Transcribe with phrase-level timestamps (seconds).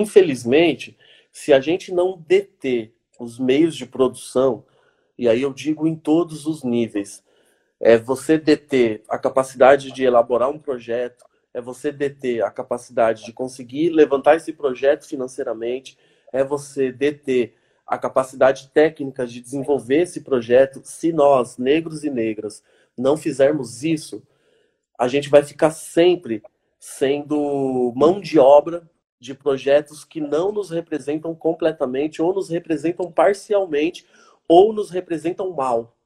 [0.00, 0.96] infelizmente,
[1.32, 4.64] se a gente não deter os meios de produção,
[5.18, 7.22] e aí eu digo em todos os níveis,
[7.80, 13.32] é você deter a capacidade de elaborar um projeto, é você deter a capacidade de
[13.32, 15.98] conseguir levantar esse projeto financeiramente,
[16.32, 17.54] é você deter
[17.86, 20.80] a capacidade técnica de desenvolver esse projeto.
[20.84, 22.62] Se nós, negros e negras,
[22.96, 24.22] não fizermos isso,
[24.98, 26.42] a gente vai ficar sempre
[26.78, 28.88] sendo mão de obra
[29.20, 34.06] de projetos que não nos representam completamente, ou nos representam parcialmente,
[34.48, 35.96] ou nos representam mal.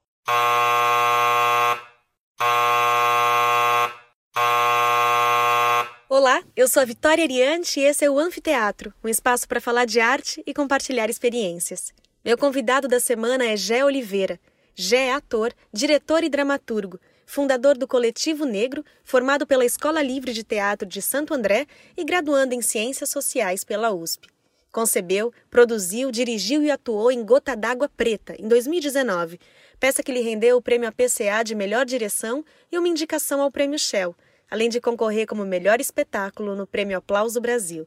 [6.08, 9.84] Olá, eu sou a Vitória Ariante e esse é o Anfiteatro, um espaço para falar
[9.84, 11.92] de arte e compartilhar experiências.
[12.24, 14.40] Meu convidado da semana é Gé Oliveira.
[14.74, 20.42] Gé é ator, diretor e dramaturgo, fundador do Coletivo Negro, formado pela Escola Livre de
[20.42, 24.28] Teatro de Santo André e graduando em Ciências Sociais pela USP.
[24.72, 29.38] Concebeu, produziu, dirigiu e atuou em Gota d'Água Preta, em 2019,
[29.78, 33.78] peça que lhe rendeu o prêmio APCA de melhor direção e uma indicação ao prêmio
[33.78, 34.16] Shell–
[34.50, 37.86] além de concorrer como melhor espetáculo no Prêmio Aplauso Brasil.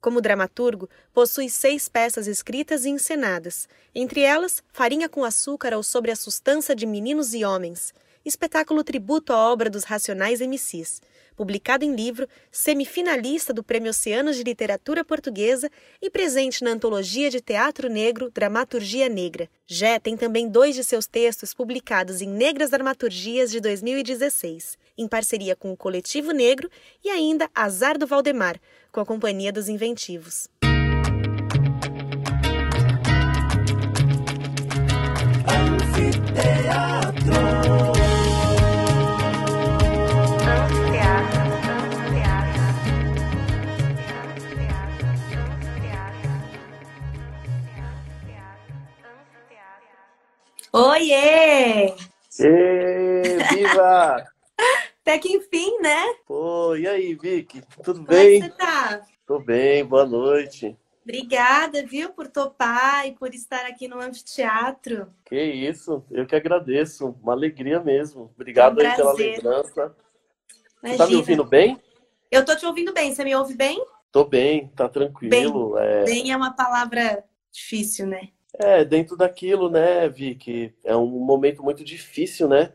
[0.00, 6.10] Como dramaturgo, possui seis peças escritas e encenadas, entre elas Farinha com Açúcar ou Sobre
[6.10, 7.92] a Sustância de Meninos e Homens,
[8.24, 11.00] espetáculo tributo à obra dos Racionais MCs,
[11.36, 15.70] publicado em livro, semifinalista do Prêmio Oceanos de Literatura Portuguesa
[16.02, 19.48] e presente na antologia de teatro negro Dramaturgia Negra.
[19.66, 25.54] Jé tem também dois de seus textos publicados em Negras Dramaturgias de 2016, em parceria
[25.54, 26.68] com o Coletivo Negro
[27.04, 28.60] e ainda Azar do Valdemar,
[28.90, 30.48] com a Companhia dos Inventivos.
[50.72, 51.94] Oiê!
[52.40, 54.24] Ê, viva!
[55.00, 56.14] Até que enfim, né?
[56.26, 57.62] Pô, e aí, Vicky?
[57.82, 58.40] Tudo Como bem?
[58.40, 59.02] Como é você tá?
[59.26, 60.76] Tô bem, boa noite.
[61.02, 65.10] Obrigada, viu, por topar e por estar aqui no anfiteatro.
[65.24, 67.16] Que isso, eu que agradeço.
[67.22, 68.30] Uma alegria mesmo.
[68.34, 69.96] Obrigado é um aí pela lembrança.
[70.82, 71.80] Você tá me ouvindo bem?
[72.30, 73.14] Eu tô te ouvindo bem.
[73.14, 73.82] Você me ouve bem?
[74.12, 75.30] Tô bem, tá tranquilo.
[75.30, 78.28] Bem é, bem é uma palavra difícil, né?
[78.58, 80.74] É, dentro daquilo, né, Vicky?
[80.82, 82.72] É um momento muito difícil, né?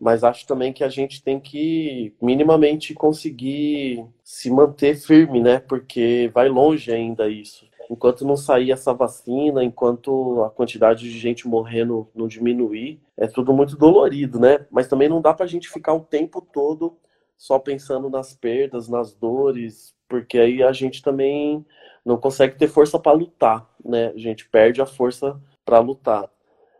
[0.00, 5.58] Mas acho também que a gente tem que minimamente conseguir se manter firme, né?
[5.58, 7.68] Porque vai longe ainda isso.
[7.90, 13.52] Enquanto não sair essa vacina, enquanto a quantidade de gente morrendo não diminuir, é tudo
[13.52, 14.66] muito dolorido, né?
[14.70, 16.96] Mas também não dá pra gente ficar o tempo todo
[17.36, 21.64] só pensando nas perdas, nas dores, porque aí a gente também
[22.08, 24.06] não consegue ter força para lutar, né?
[24.08, 26.30] A gente perde a força para lutar.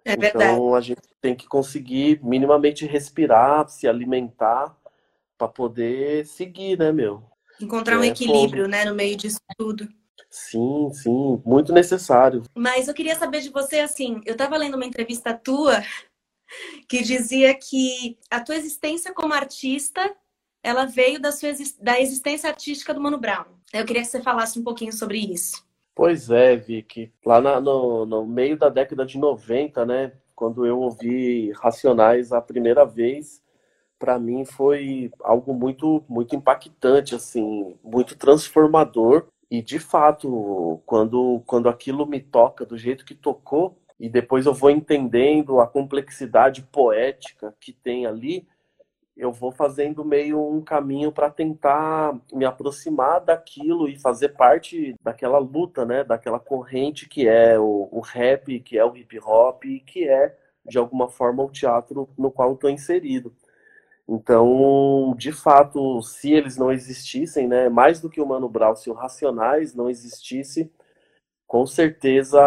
[0.03, 0.75] É então verdade.
[0.75, 4.75] a gente tem que conseguir minimamente respirar, se alimentar
[5.37, 7.22] para poder seguir, né, meu?
[7.61, 8.71] Encontrar um É, equilíbrio, pô.
[8.71, 9.87] né, no meio disso tudo.
[10.31, 12.43] Sim, sim, muito necessário.
[12.55, 15.83] Mas eu queria saber de você assim, eu estava lendo uma entrevista tua
[16.89, 20.10] que dizia que a tua existência como artista,
[20.62, 21.50] ela veio da sua
[21.83, 23.58] da existência artística do Mano Brown.
[23.73, 25.65] Eu queria que você falasse um pouquinho sobre isso.
[25.95, 27.12] Pois é, Vicky.
[27.25, 32.41] Lá na- no, no meio da década de 90, né, quando eu ouvi Racionais a
[32.41, 33.43] primeira vez,
[33.99, 39.27] para mim foi algo muito, muito impactante, assim, muito transformador.
[39.51, 44.55] E de fato, quando, quando aquilo me toca do jeito que tocou, e depois eu
[44.55, 48.47] vou entendendo a complexidade poética que tem ali,
[49.19, 55.39] eu vou fazendo meio um caminho para tentar me aproximar daquilo e fazer parte daquela
[55.39, 56.05] luta, né?
[56.05, 60.78] Daquela corrente que é o, o rap, que é o hip hop que é, de
[60.78, 63.34] alguma forma, o teatro no qual estou inserido.
[64.09, 67.69] Então, de fato, se eles não existissem, né?
[67.69, 70.73] Mais do que o Mano Brown, se o Racionais não existisse,
[71.47, 72.39] com certeza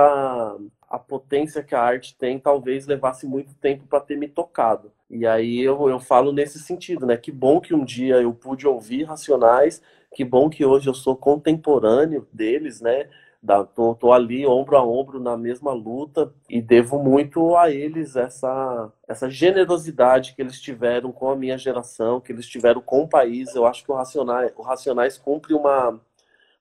[0.92, 4.92] a potência que a arte tem talvez levasse muito tempo para ter me tocado.
[5.10, 7.16] E aí eu, eu falo nesse sentido, né?
[7.16, 9.82] Que bom que um dia eu pude ouvir Racionais,
[10.14, 13.10] que bom que hoje eu sou contemporâneo deles, né?
[13.42, 18.16] Da, tô, tô ali ombro a ombro na mesma luta e devo muito a eles
[18.16, 23.08] essa, essa generosidade que eles tiveram com a minha geração, que eles tiveram com o
[23.08, 23.56] país.
[23.56, 26.00] Eu acho que o Racionais, o Racionais cumpre uma,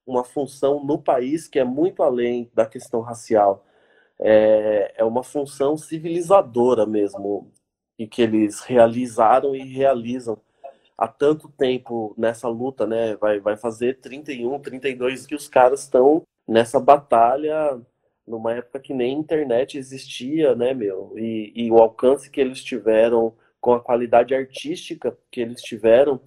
[0.06, 3.64] uma função no país que é muito além da questão racial.
[4.20, 7.50] É, é uma função civilizadora mesmo,
[7.98, 10.38] e que eles realizaram e realizam
[10.96, 13.16] há tanto tempo nessa luta, né?
[13.16, 17.80] Vai, vai fazer 31, 32 que os caras estão nessa batalha
[18.26, 21.12] numa época que nem internet existia, né, meu?
[21.18, 26.20] E, e o alcance que eles tiveram com a qualidade artística que eles tiveram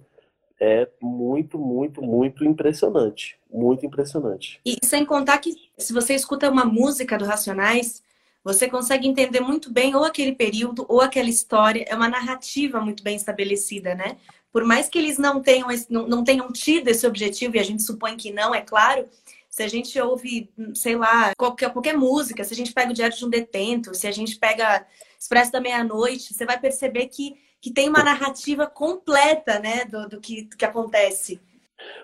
[0.64, 3.38] é muito, muito, muito impressionante.
[3.52, 4.60] Muito impressionante.
[4.64, 8.02] E sem contar que se você escuta uma música do Racionais,
[8.42, 11.84] você consegue entender muito bem ou aquele período ou aquela história.
[11.88, 14.16] É uma narrativa muito bem estabelecida, né?
[14.52, 17.82] Por mais que eles não tenham, não, não tenham tido esse objetivo, e a gente
[17.82, 19.06] supõe que não, é claro,
[19.50, 23.16] se a gente ouve, sei lá, qualquer, qualquer música, se a gente pega o Diário
[23.16, 24.86] de um Detento, se a gente pega
[25.18, 27.34] Expresso da Meia-Noite, você vai perceber que,
[27.64, 31.40] que tem uma narrativa completa, né, do, do, que, do que acontece.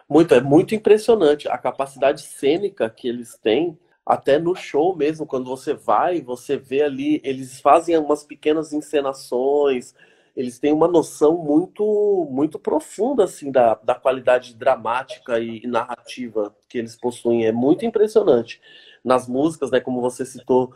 [0.08, 5.50] Muito, é muito impressionante a capacidade cênica que eles têm até no show mesmo, quando
[5.50, 9.94] você vai, você vê ali, eles fazem umas pequenas encenações,
[10.34, 16.56] eles têm uma noção muito muito profunda assim da, da qualidade dramática e, e narrativa
[16.70, 17.44] que eles possuem.
[17.44, 18.62] É muito impressionante.
[19.04, 20.72] Nas músicas, né, como você citou,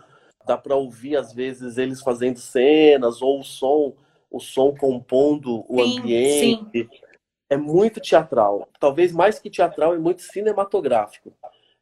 [0.46, 3.94] dá para ouvir às vezes eles fazendo cenas ou o som,
[4.34, 6.82] o som compondo o sim, ambiente.
[6.82, 6.88] Sim.
[7.48, 8.68] É muito teatral.
[8.80, 11.32] Talvez mais que teatral, é muito cinematográfico.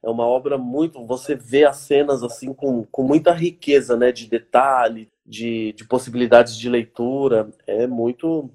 [0.03, 1.05] É uma obra muito.
[1.07, 6.57] Você vê as cenas assim com, com muita riqueza né, de detalhe, de, de possibilidades
[6.57, 7.49] de leitura.
[7.67, 8.51] É muito.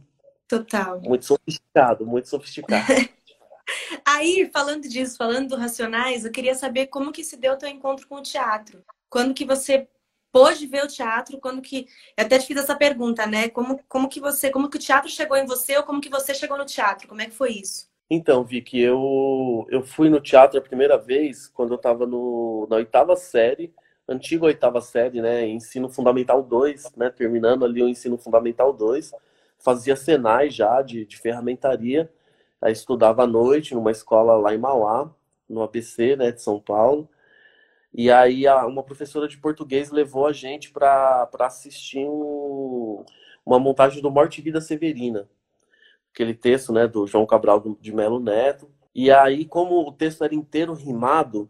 [0.47, 1.01] Total.
[1.01, 2.85] Muito sofisticado, muito sofisticado.
[4.05, 7.67] Aí, falando disso, falando do Racionais, eu queria saber como que se deu o teu
[7.67, 8.81] encontro com o teatro.
[9.09, 9.87] Quando que você
[10.31, 11.87] pôde ver o teatro, quando que...
[12.15, 13.49] Eu até te fiz essa pergunta, né?
[13.49, 14.49] Como, como que você...
[14.49, 17.07] Como que o teatro chegou em você ou como que você chegou no teatro?
[17.07, 17.89] Como é que foi isso?
[18.09, 23.15] Então, Vicky, eu, eu fui no teatro a primeira vez quando eu estava na oitava
[23.17, 23.73] série,
[24.07, 25.45] antiga oitava série, né?
[25.45, 27.09] Ensino Fundamental 2, né?
[27.09, 29.11] Terminando ali o ensino Fundamental 2.
[29.59, 32.09] Fazia Senai já, de, de ferramentaria.
[32.61, 35.11] Aí estudava à noite numa escola lá em Mauá,
[35.47, 37.09] no ABC, né, de São Paulo.
[37.97, 43.03] E aí uma professora de português levou a gente para assistir um,
[43.45, 45.27] uma montagem do Morte e Vida Severina
[46.17, 48.67] aquele texto né, do João Cabral de Melo Neto.
[48.93, 51.47] E aí, como o texto era inteiro rimado,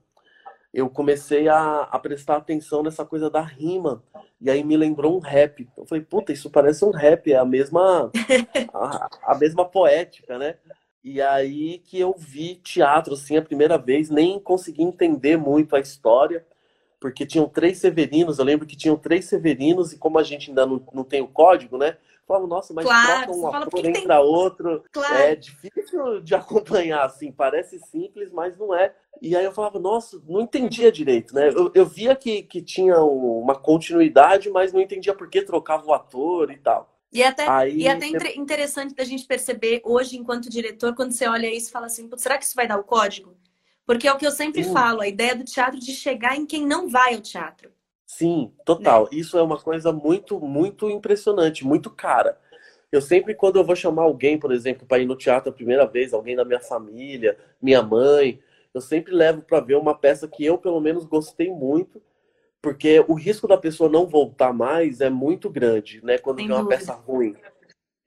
[0.73, 4.03] eu comecei a, a, prestar atenção nessa coisa da rima.
[4.41, 5.67] E aí me lembrou um rap.
[5.77, 8.11] Eu falei, puta, isso parece um rap, é a mesma,
[8.73, 10.57] a, a, mesma poética, né?
[11.09, 15.79] E aí que eu vi teatro, assim, a primeira vez, nem consegui entender muito a
[15.79, 16.45] história,
[16.99, 20.65] porque tinham três severinos, eu lembro que tinham três severinos, e como a gente ainda
[20.65, 21.95] não, não tem o código, né?
[22.27, 24.25] falo, nossa, mas claro, troca um ator entra tem...
[24.25, 24.83] outro.
[24.91, 25.15] Claro.
[25.15, 28.93] É difícil de acompanhar, assim, parece simples, mas não é.
[29.21, 31.47] E aí eu falava, nossa, não entendia direito, né?
[31.47, 35.93] Eu, eu via que, que tinha uma continuidade, mas não entendia por que trocava o
[35.93, 36.96] ator e tal.
[37.11, 41.51] E até, aí, e até interessante da gente perceber hoje, enquanto diretor, quando você olha
[41.53, 43.35] isso e fala assim, será que isso vai dar o código?
[43.85, 46.65] Porque é o que eu sempre falo, a ideia do teatro de chegar em quem
[46.65, 47.71] não vai ao teatro.
[48.05, 49.03] Sim, total.
[49.03, 49.09] Né?
[49.13, 52.37] Isso é uma coisa muito, muito impressionante, muito cara.
[52.91, 55.85] Eu sempre, quando eu vou chamar alguém, por exemplo, para ir no teatro a primeira
[55.85, 58.39] vez, alguém da minha família, minha mãe,
[58.73, 62.01] eu sempre levo para ver uma peça que eu, pelo menos, gostei muito,
[62.61, 66.17] porque o risco da pessoa não voltar mais é muito grande, né?
[66.17, 67.35] Quando tem uma peça ruim.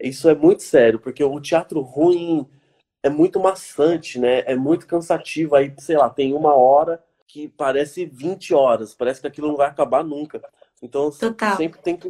[0.01, 2.49] Isso é muito sério, porque o teatro ruim
[3.03, 4.41] é muito maçante, né?
[4.47, 5.55] É muito cansativo.
[5.55, 9.69] Aí, sei lá, tem uma hora que parece 20 horas, parece que aquilo não vai
[9.69, 10.43] acabar nunca.
[10.83, 11.57] Então, Total.
[11.57, 12.09] sempre tento,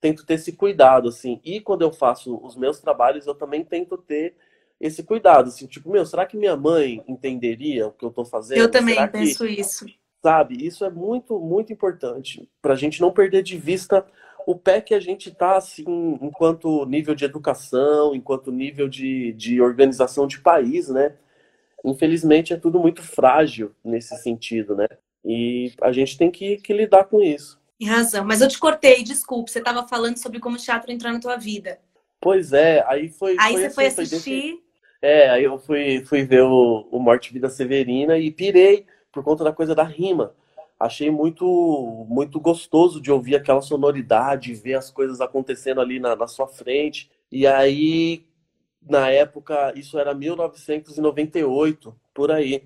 [0.00, 1.40] tento ter esse cuidado, assim.
[1.44, 4.34] E quando eu faço os meus trabalhos, eu também tento ter
[4.80, 8.58] esse cuidado, assim, tipo, meu, será que minha mãe entenderia o que eu tô fazendo?
[8.58, 9.86] Eu também será penso que, isso.
[10.22, 14.04] Sabe, isso é muito, muito importante pra gente não perder de vista
[14.46, 19.60] o pé que a gente tá, assim, enquanto nível de educação, enquanto nível de, de
[19.60, 21.14] organização de país, né?
[21.84, 24.86] infelizmente é tudo muito frágil nesse sentido, né?
[25.24, 27.60] E a gente tem que, que lidar com isso.
[27.78, 31.12] Tem razão, mas eu te cortei, desculpe, você estava falando sobre como o teatro entrou
[31.12, 31.78] na tua vida.
[32.20, 33.36] Pois é, aí foi.
[33.38, 34.18] Aí foi você assim, foi assistir.
[34.18, 34.62] Foi desse...
[35.00, 38.84] É, aí eu fui, fui ver o, o Morte Vida Severina e pirei
[39.18, 40.32] por conta da coisa da rima.
[40.78, 46.28] Achei muito muito gostoso de ouvir aquela sonoridade, ver as coisas acontecendo ali na, na
[46.28, 47.10] sua frente.
[47.32, 48.24] E aí
[48.80, 52.64] na época, isso era 1998, por aí.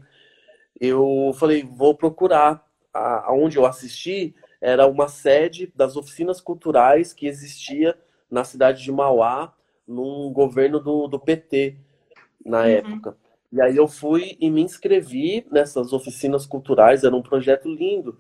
[0.79, 2.65] Eu falei, vou procurar.
[2.93, 7.99] Aonde eu assisti era uma sede das oficinas culturais que existia
[8.31, 9.55] na cidade de Mauá,
[9.89, 11.79] num governo do, do PT
[12.45, 12.67] na uhum.
[12.67, 13.22] época.
[13.53, 18.19] E aí eu fui e me inscrevi nessas oficinas culturais, era um projeto lindo.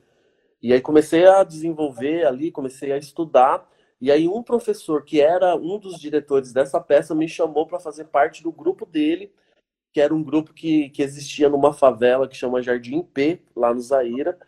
[0.62, 3.68] E aí comecei a desenvolver ali, comecei a estudar
[4.00, 8.06] E aí um professor que era um dos diretores dessa peça me chamou para fazer
[8.06, 9.32] parte do grupo dele,
[9.92, 13.80] que era um grupo que, que existia numa favela que chama Jardim P, lá no
[13.80, 14.38] Zaira,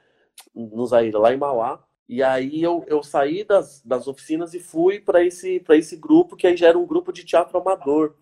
[0.54, 1.84] no Zaira, lá em Mauá.
[2.08, 6.46] E aí eu, eu saí das, das oficinas e fui para esse, esse grupo, que
[6.46, 8.14] aí já era um grupo de teatro amador.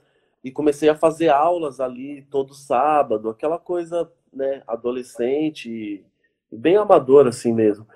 [0.42, 6.04] E comecei a fazer aulas ali todo sábado, aquela coisa né, adolescente,
[6.50, 7.86] bem amador assim mesmo.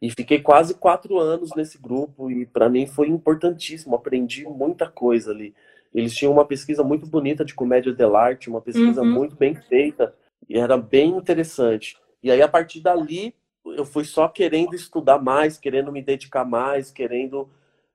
[0.00, 5.30] E fiquei quase quatro anos nesse grupo e para mim foi importantíssimo, aprendi muita coisa
[5.30, 5.54] ali.
[5.94, 9.10] Eles tinham uma pesquisa muito bonita de comédia dell'arte, uma pesquisa uhum.
[9.10, 10.14] muito bem feita
[10.48, 11.96] e era bem interessante.
[12.22, 13.34] E aí a partir dali
[13.64, 17.48] eu fui só querendo estudar mais, querendo me dedicar mais, querendo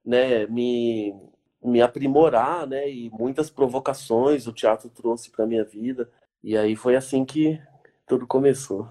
[0.03, 1.15] né, me,
[1.63, 2.89] me aprimorar, né?
[2.89, 6.09] E muitas provocações o teatro trouxe para minha vida.
[6.43, 7.59] E aí foi assim que
[8.07, 8.87] tudo começou.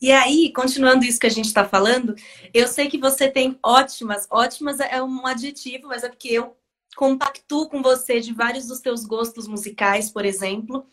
[0.00, 2.14] E aí, continuando isso que a gente está falando,
[2.52, 6.56] eu sei que você tem ótimas, ótimas é um adjetivo, mas é porque eu
[6.96, 10.86] compactuo com você de vários dos seus gostos musicais, por exemplo,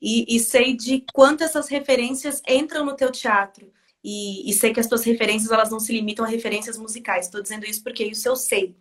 [0.00, 3.72] e, e sei de quanto essas referências entram no teu teatro.
[4.04, 7.26] E, e, sei que as tuas referências elas não se limitam a referências musicais.
[7.26, 8.76] Estou dizendo isso porque isso eu sei.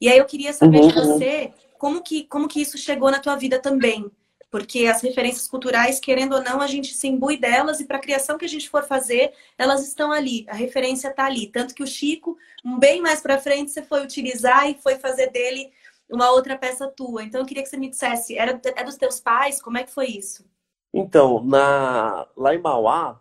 [0.00, 0.88] E aí eu queria saber uhum.
[0.88, 4.10] de você como que, como que isso chegou na tua vida também.
[4.50, 8.00] Porque as referências culturais, querendo ou não, a gente se imbui delas e para a
[8.00, 10.44] criação que a gente for fazer, elas estão ali.
[10.48, 11.46] A referência está ali.
[11.46, 12.36] Tanto que o Chico,
[12.78, 15.72] bem mais para frente, você foi utilizar e foi fazer dele
[16.12, 17.22] uma outra peça tua.
[17.22, 19.60] Então eu queria que você me dissesse, era é dos teus pais?
[19.60, 20.44] Como é que foi isso?
[20.92, 23.18] Então, na lá em Mauá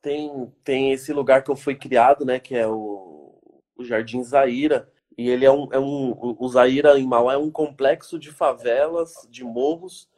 [0.00, 3.36] tem tem esse lugar que eu fui criado, né, que é o,
[3.76, 4.88] o Jardim Zaira.
[5.18, 9.26] E ele é um, é um o Zaira em Mauá é um complexo de favelas,
[9.28, 10.08] de morros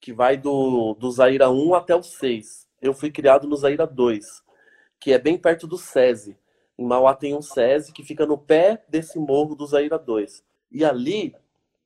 [0.00, 2.66] que vai do, do Zaira 1 até o 6.
[2.82, 4.26] Eu fui criado no Zaira 2,
[4.98, 6.36] que é bem perto do SESI.
[6.76, 10.44] Em Mauá tem um SESI que fica no pé desse morro do Zaira 2.
[10.72, 11.34] E ali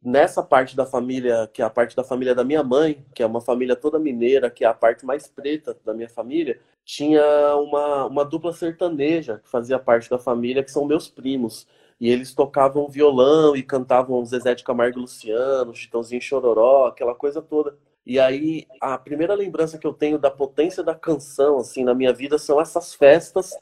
[0.02, 3.26] nessa parte da família, que é a parte da família da minha mãe, que é
[3.26, 7.22] uma família toda mineira, que é a parte mais preta da minha família, tinha
[7.56, 11.68] uma, uma dupla sertaneja que fazia parte da família, que são meus primos.
[12.02, 17.40] E eles tocavam violão e cantavam Zezé de Camargo e Luciano, Chitãozinho Chororó, aquela coisa
[17.40, 17.78] toda.
[18.04, 22.12] E aí, a primeira lembrança que eu tenho da potência da canção, assim, na minha
[22.12, 23.56] vida, são essas festas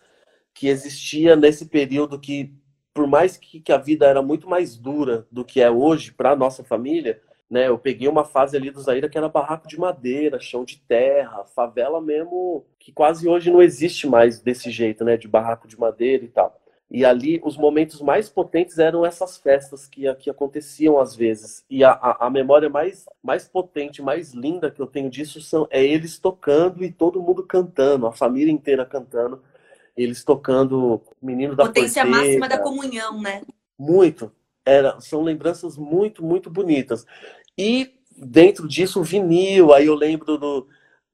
[0.54, 2.50] que existia nesse período que
[2.94, 6.34] por mais que, que a vida era muito mais dura do que é hoje para
[6.34, 7.20] nossa família,
[7.50, 7.68] né?
[7.68, 11.44] Eu peguei uma fase ali do Zaira que era barraco de madeira, chão de terra,
[11.44, 15.18] favela mesmo, que quase hoje não existe mais desse jeito, né?
[15.18, 16.59] De barraco de madeira e tal.
[16.90, 21.64] E ali os momentos mais potentes eram essas festas que, que aconteciam às vezes.
[21.70, 25.68] E a, a, a, memória mais, mais potente, mais linda que eu tenho disso são,
[25.70, 29.40] é eles tocando e todo mundo cantando, a família inteira cantando
[29.96, 32.26] eles tocando Menino da Potência Porteira.
[32.26, 33.42] máxima da comunhão, né?
[33.78, 34.32] Muito.
[34.64, 37.04] Era, são lembranças muito, muito bonitas.
[37.56, 40.68] E dentro disso, o vinil, aí eu lembro do,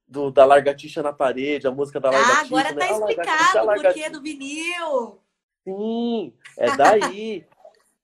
[0.06, 2.42] do, da Largatixa na parede, a música da Largatixa.
[2.42, 2.86] Ah, agora né?
[2.86, 2.92] tá né?
[2.92, 5.18] explicado o porquê do vinil.
[5.66, 7.44] Sim, é daí.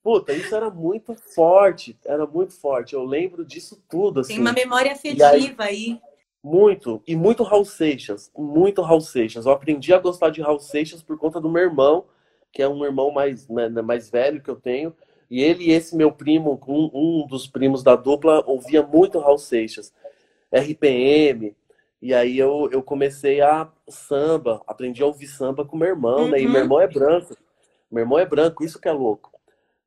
[0.02, 2.94] Puta, isso era muito forte, era muito forte.
[2.94, 4.18] Eu lembro disso tudo.
[4.18, 4.34] Assim.
[4.34, 5.54] Tem uma memória afetiva aí.
[5.58, 6.00] aí.
[6.42, 7.00] Muito.
[7.06, 8.28] E muito Raul Seixas.
[8.36, 9.46] Muito Raul Seixas.
[9.46, 12.06] Eu aprendi a gostar de Raul Seixas por conta do meu irmão,
[12.50, 14.92] que é um irmão mais, né, né mais velho que eu tenho.
[15.30, 19.38] E ele e esse meu primo, um, um dos primos da dupla, ouvia muito Raul
[19.38, 19.92] Seixas.
[20.52, 21.54] RPM.
[22.02, 26.30] E aí eu, eu comecei a samba, aprendi a ouvir samba com meu irmão, uhum.
[26.30, 26.40] né?
[26.40, 26.58] E meu uhum.
[26.58, 27.36] irmão é branco.
[27.92, 29.30] Meu irmão é branco, isso que é louco.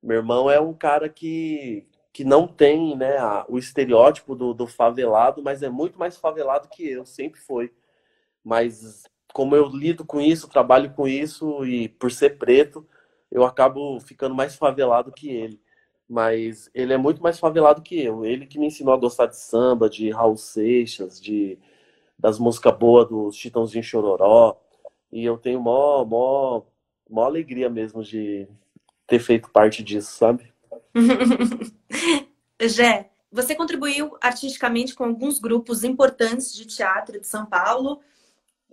[0.02, 4.68] Meu irmão é um cara que, que não tem né, a, o estereótipo do, do,
[4.68, 7.74] favelado, mas é muito mais favelado que eu, sempre foi.
[8.44, 12.88] Mas como eu lido com isso, trabalho com isso, e por ser preto,
[13.32, 15.60] eu acabo ficando mais favelado que ele.
[16.08, 18.24] Mas ele é muito mais favelado que eu.
[18.24, 21.58] Ele que me ensinou a gostar de samba, de Raul Seixas, de,
[22.20, 24.58] das músicas boas do Chitãozinho Chororó.
[25.12, 26.62] E eu tenho mó, mó,
[27.10, 28.48] mó alegria mesmo de
[29.08, 30.52] ter feito parte disso, sabe?
[32.62, 38.00] Jé, você contribuiu artisticamente com alguns grupos importantes de teatro de São Paulo,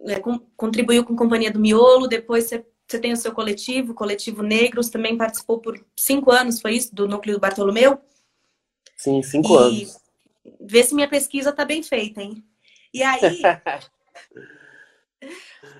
[0.06, 3.94] é, com, contribuiu com a Companhia do Miolo, depois você, você tem o seu coletivo,
[3.94, 7.98] Coletivo Negros, também participou por cinco anos, foi isso, do Núcleo do Bartolomeu?
[8.96, 10.00] Sim, cinco e anos.
[10.60, 12.42] Vê se minha pesquisa está bem feita, hein?
[12.94, 13.20] E aí,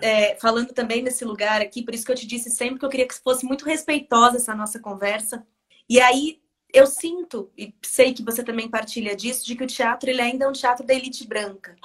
[0.00, 2.88] é, falando também nesse lugar aqui, por isso que eu te disse sempre que eu
[2.90, 5.46] queria que fosse muito respeitosa essa nossa conversa,
[5.88, 6.40] e aí
[6.72, 10.44] eu sinto, e sei que você também partilha disso, de que o teatro ele ainda
[10.46, 11.76] é um teatro da elite branca.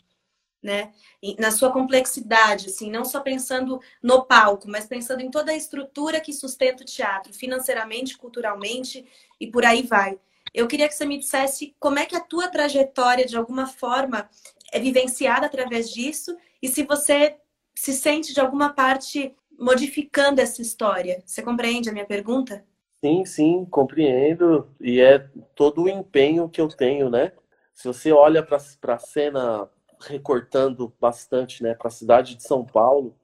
[0.61, 0.91] né?
[1.39, 6.19] Na sua complexidade, assim, não só pensando no palco, mas pensando em toda a estrutura
[6.19, 9.05] que sustenta o teatro, financeiramente, culturalmente
[9.39, 10.19] e por aí vai.
[10.53, 14.29] Eu queria que você me dissesse como é que a tua trajetória, de alguma forma,
[14.71, 17.37] é vivenciada através disso e se você
[17.79, 21.21] se sente, de alguma parte, modificando essa história.
[21.25, 22.65] Você compreende a minha pergunta?
[23.03, 24.67] Sim, sim, compreendo.
[24.81, 25.19] E é
[25.55, 27.31] todo o empenho que eu tenho, né?
[27.73, 28.57] Se você olha para
[28.95, 29.69] a cena
[30.01, 33.15] recortando bastante, né, para a cidade de São Paulo,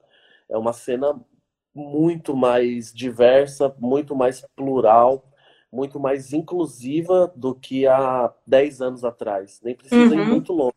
[0.50, 1.20] é uma cena
[1.74, 5.26] muito mais diversa, muito mais plural,
[5.72, 9.60] muito mais inclusiva do que há 10 anos atrás.
[9.64, 10.22] Nem precisa uhum.
[10.22, 10.73] ir muito longe.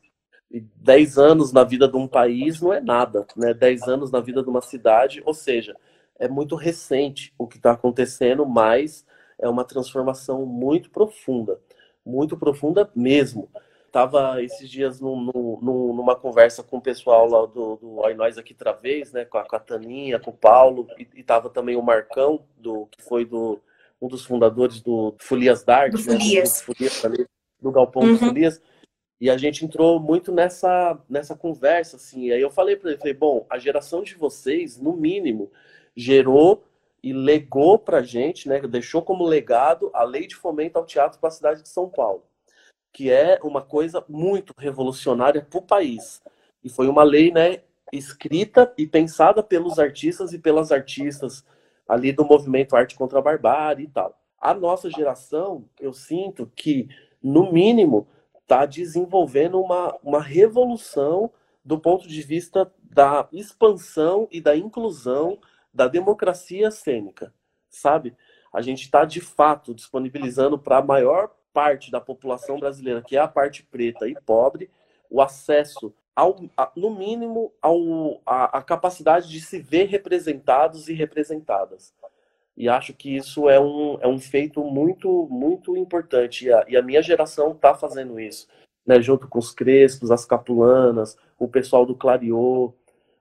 [0.51, 3.53] E 10 anos na vida de um país não é nada, né?
[3.53, 5.75] 10 anos na vida de uma cidade, ou seja,
[6.19, 9.05] é muito recente o que está acontecendo, mas
[9.39, 11.61] é uma transformação muito profunda,
[12.05, 13.49] muito profunda mesmo.
[13.93, 15.21] Tava esses dias num,
[15.63, 19.25] num, numa conversa com o pessoal lá do, do Oi Nós aqui Travês, né?
[19.25, 22.87] Com a, com a Taninha, com o Paulo, e, e tava também o Marcão, do,
[22.87, 23.61] que foi do,
[24.01, 26.05] um dos fundadores do Folias Dark, do né?
[26.05, 26.61] Folias.
[26.61, 27.29] Do, Folias,
[27.61, 28.13] do Galpão uhum.
[28.13, 28.61] do Folias.
[29.21, 32.31] E a gente entrou muito nessa, nessa conversa, assim.
[32.31, 35.51] Aí eu falei para ele, falei, bom, a geração de vocês, no mínimo,
[35.97, 36.65] gerou
[37.03, 38.61] e legou para gente, né?
[38.61, 42.23] Deixou como legado a lei de fomento ao teatro para a cidade de São Paulo
[42.97, 46.23] que é uma coisa muito revolucionária para o país.
[46.65, 47.61] E foi uma lei né,
[47.93, 51.45] escrita e pensada pelos artistas e pelas artistas
[51.87, 54.19] ali do movimento Arte contra a Barbárie e tal.
[54.41, 56.89] A nossa geração, eu sinto que,
[57.23, 58.09] no mínimo,
[58.47, 61.33] está desenvolvendo uma, uma revolução
[61.65, 65.39] do ponto de vista da expansão e da inclusão
[65.75, 67.35] da democracia cênica,
[67.69, 68.17] sabe?
[68.53, 73.21] A gente está, de fato, disponibilizando para a maior parte da população brasileira, que é
[73.21, 74.71] a parte preta e pobre,
[75.11, 80.95] o acesso, ao, a, no mínimo, ao, a, a capacidade de se ver representados e
[80.95, 81.93] representadas.
[82.57, 86.47] E acho que isso é um, é um feito muito, muito importante.
[86.47, 88.49] E a, e a minha geração está fazendo isso,
[88.87, 89.01] né?
[89.01, 92.73] junto com os Crespos, as Capulanas, o pessoal do Clariô,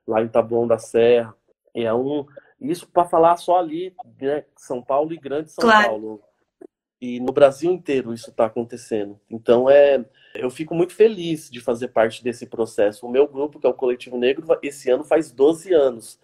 [0.06, 1.34] lá em Taboão da Serra.
[1.74, 2.24] É um,
[2.60, 4.44] isso para falar só ali, né?
[4.56, 5.88] São Paulo e Grande São claro.
[5.88, 6.22] Paulo.
[6.98, 9.20] E no Brasil inteiro isso está acontecendo.
[9.30, 10.02] Então é,
[10.34, 13.06] eu fico muito feliz de fazer parte desse processo.
[13.06, 16.18] O meu grupo, que é o Coletivo Negro, esse ano faz 12 anos.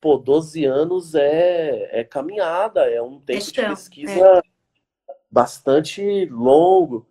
[0.00, 4.42] Pô, 12 anos é, é caminhada, é um tempo de pesquisa é.
[5.30, 7.06] bastante longo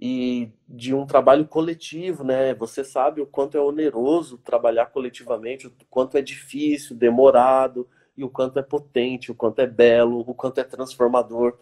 [0.00, 2.52] e de um trabalho coletivo, né?
[2.54, 8.30] Você sabe o quanto é oneroso trabalhar coletivamente, o quanto é difícil, demorado, e o
[8.30, 11.56] quanto é potente, o quanto é belo, o quanto é transformador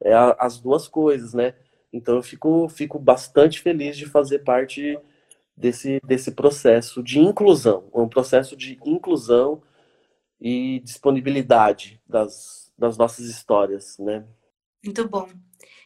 [0.00, 1.54] é as duas coisas, né?
[1.92, 4.98] Então eu fico, fico bastante feliz de fazer parte
[5.56, 9.62] desse, desse processo de inclusão, um processo de inclusão
[10.40, 14.24] e disponibilidade das, das nossas histórias, né?
[14.84, 15.28] Muito bom.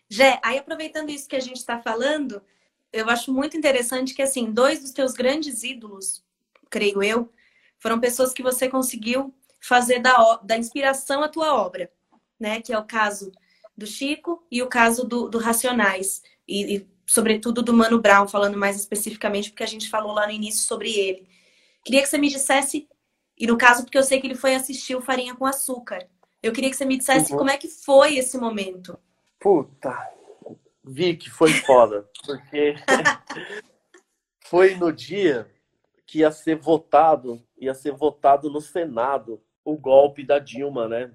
[0.08, 2.42] Jé, aí aproveitando isso que a gente está falando,
[2.92, 6.24] eu acho muito interessante que, assim, dois dos teus grandes ídolos,
[6.68, 7.32] creio eu,
[7.78, 11.90] foram pessoas que você conseguiu fazer da, da inspiração a tua obra,
[12.38, 12.60] né?
[12.60, 13.30] Que é o caso
[13.76, 16.22] do Chico e o caso do, do Racionais.
[16.46, 20.32] E, e, sobretudo, do Mano Brown, falando mais especificamente, porque a gente falou lá no
[20.32, 21.26] início sobre ele.
[21.84, 22.88] Queria que você me dissesse,
[23.40, 26.06] e no caso, porque eu sei que ele foi assistir o Farinha com Açúcar.
[26.42, 27.38] Eu queria que você me dissesse uhum.
[27.38, 28.96] como é que foi esse momento.
[29.40, 29.96] Puta,
[30.84, 32.74] vi que foi foda, porque
[34.46, 35.50] foi no dia
[36.06, 41.10] que ia ser votado, ia ser votado no Senado o golpe da Dilma, né?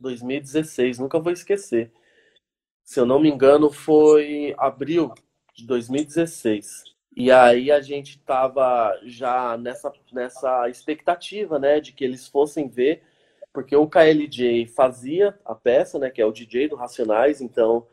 [0.00, 1.92] 2016, nunca vou esquecer
[2.88, 5.12] se eu não me engano, foi abril
[5.54, 6.84] de 2016.
[7.16, 13.02] E aí a gente estava já nessa, nessa expectativa, né, de que eles fossem ver,
[13.52, 17.86] porque o KLJ fazia a peça, né, que é o DJ do Racionais, então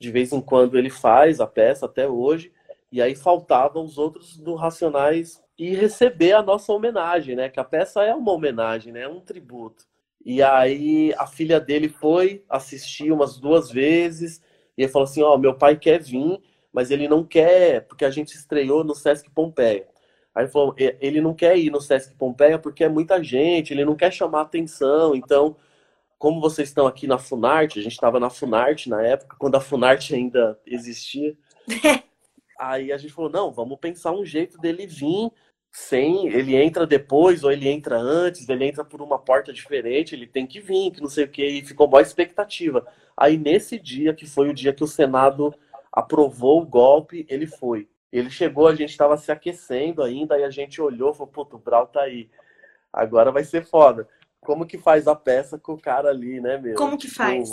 [0.00, 2.52] de vez em quando ele faz a peça até hoje,
[2.90, 7.64] e aí faltavam os outros do Racionais e receber a nossa homenagem, né, que a
[7.64, 9.84] peça é uma homenagem, né, é um tributo.
[10.24, 14.42] E aí a filha dele foi assistir umas duas vezes
[14.76, 16.40] e ele falou assim: Ó, oh, meu pai quer vir,
[16.72, 19.86] mas ele não quer, porque a gente estreou no Sesc Pompeia.
[20.34, 23.84] Aí ele falou: ele não quer ir no Sesc Pompeia porque é muita gente, ele
[23.84, 25.14] não quer chamar atenção.
[25.14, 25.56] Então,
[26.18, 29.60] como vocês estão aqui na Funarte, a gente estava na Funarte na época, quando a
[29.60, 31.36] Funarte ainda existia.
[32.58, 35.30] aí a gente falou: não, vamos pensar um jeito dele vir
[35.70, 40.26] sem, ele entra depois ou ele entra antes, ele entra por uma porta diferente, ele
[40.26, 42.86] tem que vir, que não sei o que, e ficou boa expectativa.
[43.16, 45.54] Aí nesse dia, que foi o dia que o Senado
[45.98, 47.88] aprovou o golpe, ele foi.
[48.12, 51.56] Ele chegou, a gente estava se aquecendo ainda, e a gente olhou e falou, puto,
[51.56, 52.30] o Brau tá aí.
[52.92, 54.08] Agora vai ser foda.
[54.40, 56.76] Como que faz a peça com o cara ali, né, meu?
[56.76, 57.50] Como que tipo, faz?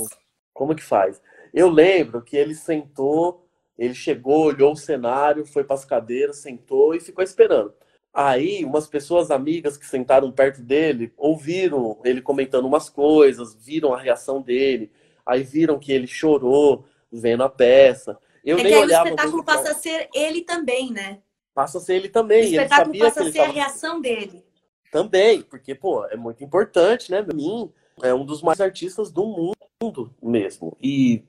[0.53, 1.19] Como que faz?
[1.51, 3.47] Eu lembro que ele sentou,
[3.79, 7.73] ele chegou, olhou o cenário, foi para as cadeiras, sentou e ficou esperando.
[8.13, 13.99] Aí, umas pessoas amigas que sentaram perto dele ouviram ele comentando umas coisas, viram a
[13.99, 14.91] reação dele,
[15.25, 18.15] aí viram que ele chorou vendo a peça.
[18.45, 21.19] Eu é nem que aí olhava o espetáculo passa a ser ele também, né?
[21.53, 22.43] Passa a ser ele também.
[22.43, 24.45] O espetáculo passa a ser a reação dele.
[24.91, 27.23] Também, porque, pô, é muito importante, né?
[27.23, 27.71] Pra mim,
[28.03, 30.77] é um dos mais artistas do mundo mesmo.
[30.81, 31.23] E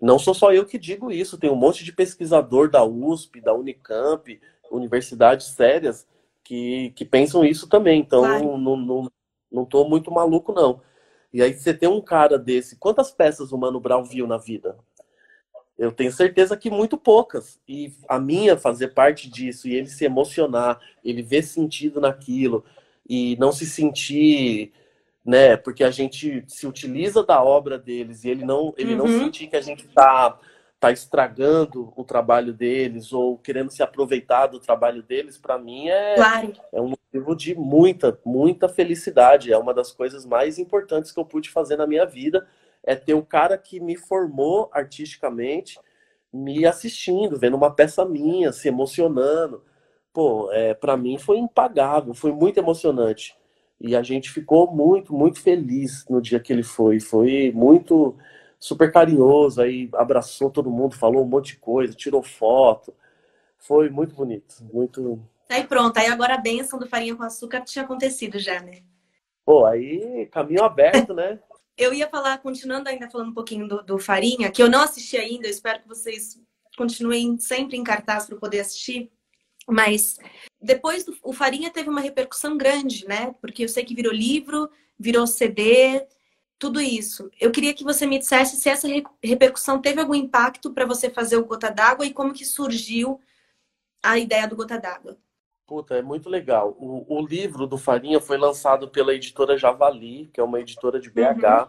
[0.00, 3.54] não sou só eu que digo isso, tem um monte de pesquisador da USP, da
[3.54, 6.06] Unicamp, universidades sérias,
[6.42, 8.00] que, que pensam isso também.
[8.00, 8.58] Então, claro.
[8.58, 9.12] não, não,
[9.50, 10.80] não tô muito maluco, não.
[11.32, 12.76] E aí você tem um cara desse.
[12.76, 14.76] Quantas peças o Mano Brown viu na vida?
[15.78, 17.60] Eu tenho certeza que muito poucas.
[17.68, 22.64] E a minha fazer parte disso, e ele se emocionar, ele ver sentido naquilo,
[23.08, 24.72] e não se sentir,
[25.24, 25.56] né?
[25.56, 29.06] Porque a gente se utiliza da obra deles e ele não, ele uhum.
[29.06, 30.38] não sentir que a gente está
[30.78, 36.14] tá estragando o trabalho deles ou querendo se aproveitar do trabalho deles, para mim é,
[36.14, 36.52] claro.
[36.72, 39.52] é um motivo de muita, muita felicidade.
[39.52, 42.46] É uma das coisas mais importantes que eu pude fazer na minha vida,
[42.86, 45.78] é ter o cara que me formou artisticamente
[46.32, 49.62] me assistindo, vendo uma peça minha, se emocionando.
[50.12, 53.36] Pô, é, para mim foi impagável, foi muito emocionante.
[53.80, 57.00] E a gente ficou muito, muito feliz no dia que ele foi.
[57.00, 58.16] Foi muito
[58.58, 62.94] super carinhoso, aí abraçou todo mundo, falou um monte de coisa, tirou foto.
[63.58, 65.20] Foi muito bonito, muito.
[65.50, 68.80] Aí pronto, aí agora a benção do farinha com açúcar tinha acontecido já, né?
[69.44, 71.38] Pô, aí caminho aberto, né?
[71.76, 75.16] Eu ia falar, continuando ainda falando um pouquinho do, do Farinha, que eu não assisti
[75.16, 76.40] ainda, eu espero que vocês
[76.76, 79.10] continuem sempre em cartaz para poder assistir.
[79.68, 80.18] Mas
[80.60, 83.34] depois do, o Farinha teve uma repercussão grande, né?
[83.40, 86.06] Porque eu sei que virou livro, virou CD,
[86.58, 87.30] tudo isso.
[87.40, 88.88] Eu queria que você me dissesse se essa
[89.22, 93.20] repercussão teve algum impacto para você fazer o Gota d'Água e como que surgiu
[94.02, 95.18] a ideia do Gota d'Água.
[95.66, 96.76] Puta, é muito legal.
[96.78, 101.10] O, o, livro do Farinha foi lançado pela editora Javali, que é uma editora de
[101.10, 101.20] BH.
[101.20, 101.68] Uhum.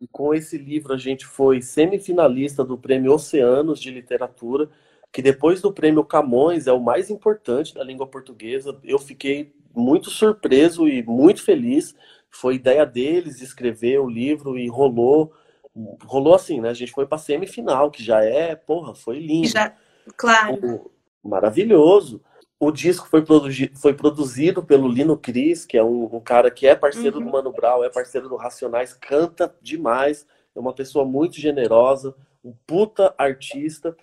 [0.00, 4.68] E com esse livro a gente foi semifinalista do Prêmio Oceanos de Literatura,
[5.12, 8.78] que depois do Prêmio Camões é o mais importante da língua portuguesa.
[8.84, 11.94] Eu fiquei muito surpreso e muito feliz
[12.30, 15.32] foi ideia deles escrever o livro e rolou.
[16.04, 16.68] Rolou assim, né?
[16.70, 19.48] A gente foi para semifinal, que já é, porra, foi lindo.
[19.48, 19.74] Já,
[20.16, 20.90] claro.
[21.22, 22.22] Maravilhoso.
[22.58, 26.66] O disco foi, produzi foi produzido pelo Lino Cris, que é um, um cara que
[26.66, 27.24] é parceiro uhum.
[27.24, 32.54] do Mano Brown, é parceiro do Racionais, canta demais, é uma pessoa muito generosa, um
[32.66, 33.94] puta artista.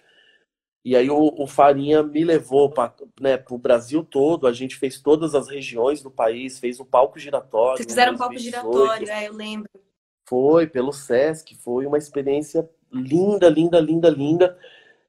[0.86, 5.00] E aí o, o Farinha me levou para né, o Brasil todo, a gente fez
[5.00, 7.78] todas as regiões do país, fez o palco giratório.
[7.78, 9.70] Vocês fizeram um palco giratório, é, eu lembro.
[10.28, 14.58] Foi, pelo Sesc, foi uma experiência linda, linda, linda, linda.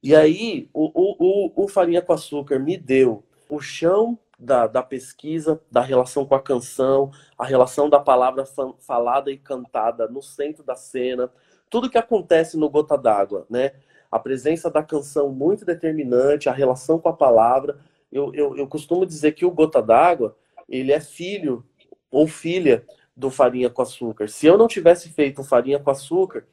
[0.02, 5.60] E aí o, o, o, Farinha com Açúcar me deu o chão da, da pesquisa,
[5.70, 8.44] da relação com a canção, a relação da palavra
[8.80, 11.30] falada e cantada no centro da cena,
[11.70, 13.72] tudo que acontece no Gota d'Água, né?
[14.14, 17.78] a presença da canção muito determinante, a relação com a palavra.
[18.12, 20.36] Eu, eu, eu costumo dizer que o Gota d'Água,
[20.68, 21.64] ele é filho
[22.12, 22.84] ou filha
[23.16, 24.28] do Farinha com Açúcar.
[24.28, 26.46] Se eu não tivesse feito o Farinha com Açúcar,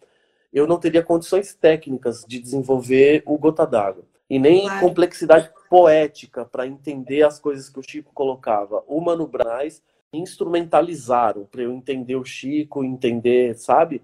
[0.52, 4.06] eu não teria condições técnicas de desenvolver o Gota d'Água.
[4.28, 4.80] E nem claro.
[4.80, 8.84] complexidade poética para entender as coisas que o Chico colocava.
[8.88, 9.82] O Mano Braz
[10.12, 14.02] instrumentalizaram para eu entender o Chico, entender, sabe?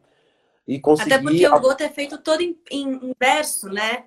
[0.65, 1.13] E conseguir...
[1.13, 4.06] Até porque o Goto é feito todo em, em, verso, né?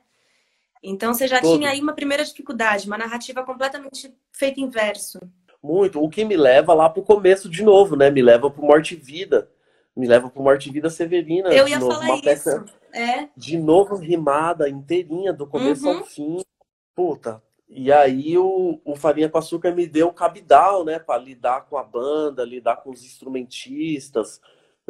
[0.82, 1.58] Então você já todo.
[1.58, 5.20] tinha aí uma primeira dificuldade, uma narrativa completamente feita em verso.
[5.62, 6.02] Muito.
[6.02, 8.08] O que me leva lá pro começo de novo, né?
[8.08, 9.50] Me leva pro Morte e Vida.
[9.94, 11.50] Me leva pro Morte e Vida Severina.
[11.50, 13.28] Eu ia novo, falar uma peça É.
[13.36, 15.98] De novo rimada, inteirinha, do começo uhum.
[15.98, 16.40] ao fim.
[16.94, 17.42] Puta.
[17.70, 20.98] E aí o, o Farinha com Açúcar me deu cabidal, né?
[20.98, 24.40] Pra lidar com a banda, lidar com os instrumentistas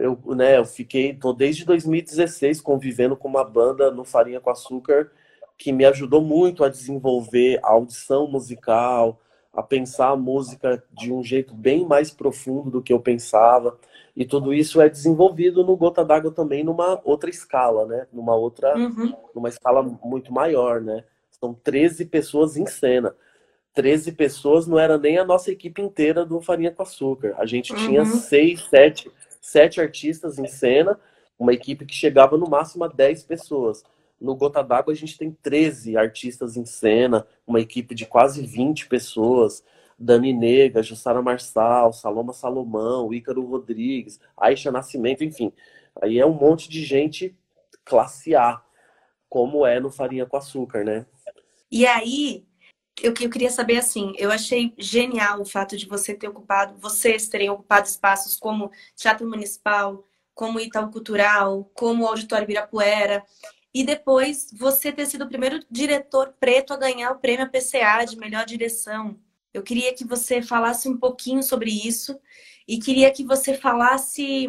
[0.00, 5.10] eu, né, eu fiquei, tô desde 2016 convivendo com uma banda no Farinha com Açúcar
[5.58, 9.20] que me ajudou muito a desenvolver a audição musical,
[9.52, 13.78] a pensar a música de um jeito bem mais profundo do que eu pensava.
[14.16, 18.06] E tudo isso é desenvolvido no Gota d'Água também numa outra escala, né?
[18.10, 19.12] Numa outra, uhum.
[19.34, 21.04] numa escala muito maior, né?
[21.42, 23.14] São 13 pessoas em cena.
[23.74, 27.34] 13 pessoas não era nem a nossa equipe inteira do Farinha com Açúcar.
[27.38, 27.86] A gente uhum.
[27.86, 30.98] tinha seis, sete sete artistas em cena,
[31.38, 33.82] uma equipe que chegava no máximo a 10 pessoas.
[34.20, 38.86] No Gota d'Água a gente tem 13 artistas em cena, uma equipe de quase 20
[38.86, 39.64] pessoas.
[39.98, 45.52] Dani Nega, Jussara Marçal, Saloma Salomão, Ícaro Rodrigues, Aisha Nascimento, enfim.
[46.00, 47.36] Aí é um monte de gente
[47.84, 48.62] classe A,
[49.28, 51.06] como é no Farinha com Açúcar, né?
[51.70, 52.44] E aí,
[53.02, 57.28] eu, eu queria saber assim, eu achei genial o fato de você ter ocupado, vocês
[57.28, 60.04] terem ocupado espaços como Teatro Municipal,
[60.34, 63.24] como Itaú Cultural, como Auditório Ibirapuera,
[63.72, 68.16] e depois você ter sido o primeiro diretor preto a ganhar o prêmio PCA de
[68.16, 69.18] melhor direção.
[69.54, 72.18] Eu queria que você falasse um pouquinho sobre isso
[72.66, 74.48] e queria que você falasse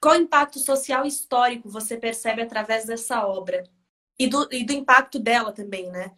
[0.00, 3.64] qual impacto social e histórico você percebe através dessa obra
[4.18, 6.12] e do, e do impacto dela também, né?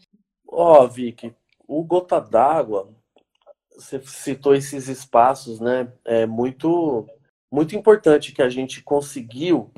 [0.47, 1.35] Ó, oh, Vicky,
[1.67, 2.95] o Gota d'Água,
[3.75, 5.93] você citou esses espaços, né?
[6.05, 7.07] É muito,
[7.51, 9.73] muito importante que a gente conseguiu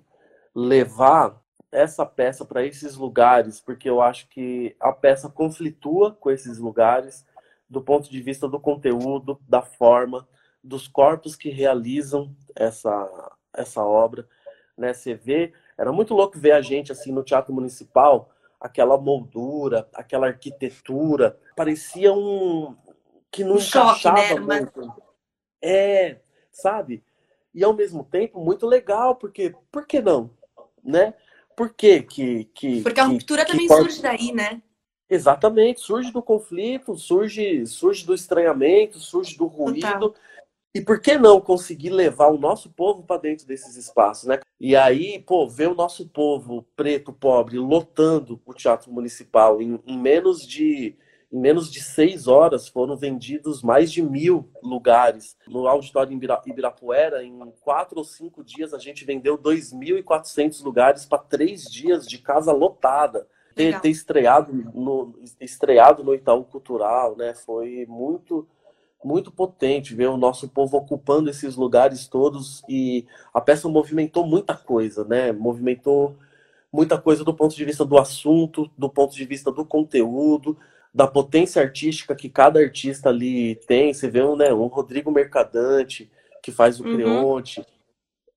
[0.54, 6.58] levar essa peça para esses lugares, porque eu acho que a peça conflitua com esses
[6.58, 7.26] lugares,
[7.68, 10.26] do ponto de vista do conteúdo, da forma,
[10.64, 14.26] dos corpos que realizam essa, essa obra.
[14.76, 14.92] Né?
[14.94, 20.26] Você vê, era muito louco ver a gente assim no Teatro Municipal, aquela moldura, aquela
[20.26, 22.76] arquitetura, parecia um
[23.30, 24.60] que não um encaixava choque, né?
[24.60, 25.02] muito.
[25.62, 26.16] É,
[26.50, 27.04] sabe?
[27.54, 30.30] E ao mesmo tempo muito legal, porque por que não,
[30.82, 31.14] né?
[31.56, 34.62] Por que que, que Porque a ruptura que, também que surge daí, né?
[35.10, 39.80] Exatamente, surge do conflito, surge, surge do estranhamento, surge do ruído.
[39.80, 40.14] Total.
[40.74, 44.38] E por que não conseguir levar o nosso povo para dentro desses espaços, né?
[44.60, 49.98] E aí, pô, ver o nosso povo preto, pobre, lotando o teatro municipal em, em
[49.98, 50.96] menos de
[51.30, 55.36] em menos de seis horas foram vendidos mais de mil lugares.
[55.46, 61.64] No auditório Ibirapuera, em quatro ou cinco dias, a gente vendeu 2.400 lugares para três
[61.64, 67.34] dias de casa lotada ter, ter, estreado, no, estreado no Itaú Cultural, né?
[67.34, 68.48] Foi muito,
[69.04, 74.54] muito potente ver o nosso povo ocupando esses lugares todos e a peça movimentou muita
[74.54, 75.32] coisa, né?
[75.32, 76.16] Movimentou
[76.72, 80.56] muita coisa do ponto de vista do assunto, do ponto de vista do conteúdo,
[80.92, 83.94] da potência artística que cada artista ali tem.
[83.94, 86.10] Você vê um, né, um Rodrigo Mercadante,
[86.42, 86.94] que faz o uhum.
[86.94, 87.64] Creonte,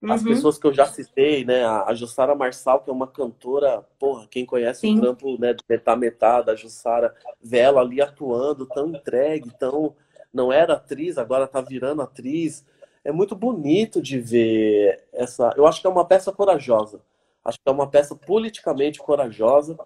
[0.10, 0.30] as uhum.
[0.30, 1.63] pessoas que eu já citei, né?
[1.63, 4.97] A Jussara Marçal, que é uma cantora, porra, quem conhece Sim.
[4.97, 9.95] o trampo né, do Metá Metá, da Jussara, vê ela ali atuando, tão entregue, tão.
[10.33, 12.65] Não era atriz, agora tá virando atriz.
[13.03, 15.53] É muito bonito de ver essa.
[15.57, 17.01] Eu acho que é uma peça corajosa.
[17.43, 19.77] Acho que é uma peça politicamente corajosa.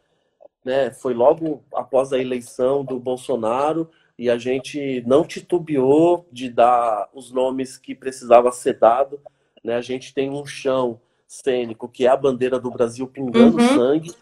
[0.63, 0.91] Né?
[0.91, 7.31] Foi logo após a eleição do Bolsonaro e a gente não titubeou de dar os
[7.31, 9.19] nomes que precisava ser dado
[9.65, 9.75] né?
[9.75, 13.75] A gente tem um chão cênico que é a bandeira do Brasil pingando uhum.
[13.75, 14.13] sangue,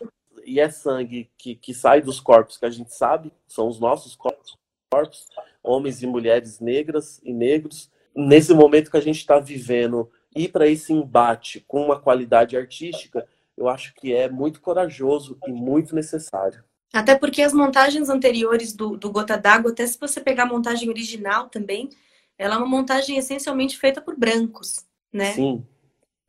[0.46, 4.16] e é sangue que, que sai dos corpos que a gente sabe, são os nossos
[4.16, 4.58] corpos,
[4.94, 5.28] corpos
[5.64, 7.90] homens e mulheres negras e negros.
[8.16, 13.26] Nesse momento que a gente está vivendo, ir para esse embate com uma qualidade artística,
[13.58, 16.64] eu acho que é muito corajoso e muito necessário.
[16.92, 20.90] Até porque as montagens anteriores do, do Gota d'Água, até se você pegar a montagem
[20.90, 21.90] original também,
[22.38, 25.34] ela é uma montagem essencialmente feita por brancos né?
[25.34, 25.66] Sim,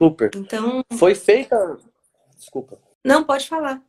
[0.00, 0.31] super.
[0.37, 0.85] Então.
[0.98, 1.79] Foi feita.
[2.37, 2.79] Desculpa.
[3.03, 3.83] Não, pode falar.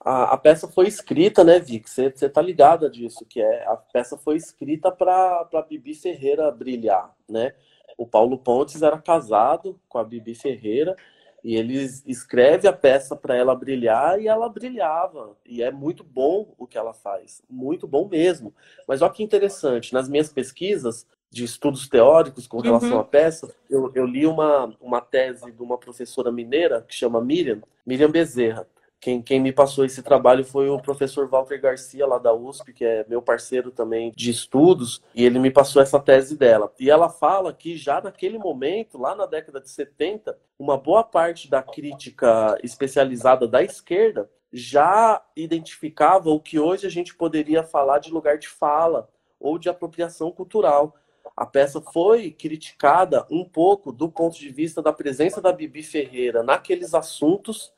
[0.00, 1.88] A, a peça foi escrita, né, Vic?
[1.88, 7.54] Você tá ligada disso, que é a peça foi escrita para Bibi Ferreira brilhar, né?
[7.98, 10.96] O Paulo Pontes era casado com a Bibi Ferreira
[11.44, 11.74] e ele
[12.06, 15.36] escreve a peça para ela brilhar e ela brilhava.
[15.44, 18.54] E é muito bom o que ela faz, muito bom mesmo.
[18.86, 23.00] Mas olha que interessante, nas minhas pesquisas, de estudos teóricos com relação uhum.
[23.00, 27.62] à peça, eu, eu, li uma, uma tese de uma professora mineira que chama Miriam,
[27.86, 28.66] Miriam Bezerra.
[29.00, 32.84] Quem, quem me passou esse trabalho foi o professor Walter Garcia, lá da USP, que
[32.84, 36.70] é meu parceiro também de estudos, e ele me passou essa tese dela.
[36.78, 41.48] E ela fala que já naquele momento, lá na década de 70, uma boa parte
[41.50, 48.10] da crítica especializada da esquerda já identificava o que hoje a gente poderia falar de
[48.10, 49.08] lugar de fala
[49.38, 50.94] ou de apropriação cultural
[51.36, 56.42] a peça foi criticada um pouco do ponto de vista da presença da Bibi Ferreira
[56.42, 57.72] naqueles assuntos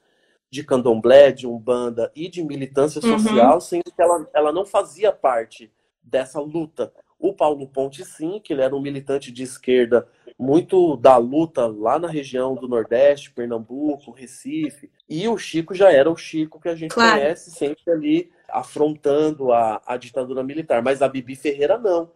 [0.53, 3.19] de candomblé, de umbanda e de militância uhum.
[3.19, 3.61] social, uhum.
[3.61, 6.93] sendo que ela, ela não fazia parte dessa luta.
[7.19, 10.07] O Paulo Ponte, sim, que ele era um militante de esquerda
[10.39, 14.91] muito da luta lá na região do Nordeste, Pernambuco, Recife.
[15.09, 17.19] E o Chico já era o Chico que a gente claro.
[17.19, 20.83] conhece, sempre ali afrontando a, a ditadura militar.
[20.83, 22.11] Mas a Bibi Ferreira não.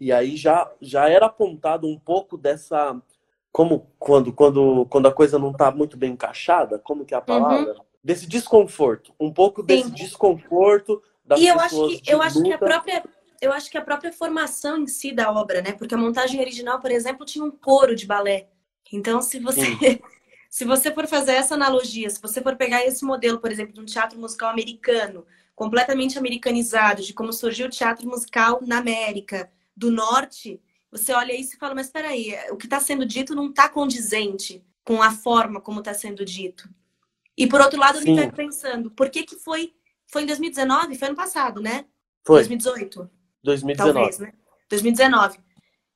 [0.00, 2.98] E aí já, já era apontado um pouco dessa.
[3.52, 7.20] Como quando, quando, quando a coisa não está muito bem encaixada, como que é a
[7.20, 7.74] palavra?
[7.74, 7.84] Uhum.
[8.02, 9.94] desse desconforto, um pouco desse Sim.
[9.94, 13.04] desconforto das e eu acho que eu acho que a própria
[13.40, 15.72] eu acho que a própria formação em si da obra, né?
[15.72, 18.48] Porque a montagem original, por exemplo, tinha um coro de balé.
[18.92, 19.62] Então, se você
[20.48, 23.80] se você for fazer essa analogia, se você for pegar esse modelo, por exemplo, de
[23.80, 29.90] um teatro musical americano, completamente americanizado, de como surgiu o teatro musical na América do
[29.90, 30.60] Norte,
[30.92, 33.68] você olha isso e fala, mas espera aí, o que está sendo dito não está
[33.68, 36.68] condizente com a forma como está sendo dito.
[37.36, 38.16] E por outro lado, Sim.
[38.16, 39.72] eu fico pensando, por que que foi
[40.06, 40.94] foi em 2019?
[40.96, 41.86] Foi ano passado, né?
[42.22, 42.40] Foi.
[42.40, 43.10] 2018.
[43.42, 43.94] 2019.
[43.94, 44.32] Talvez, né?
[44.68, 45.38] 2019.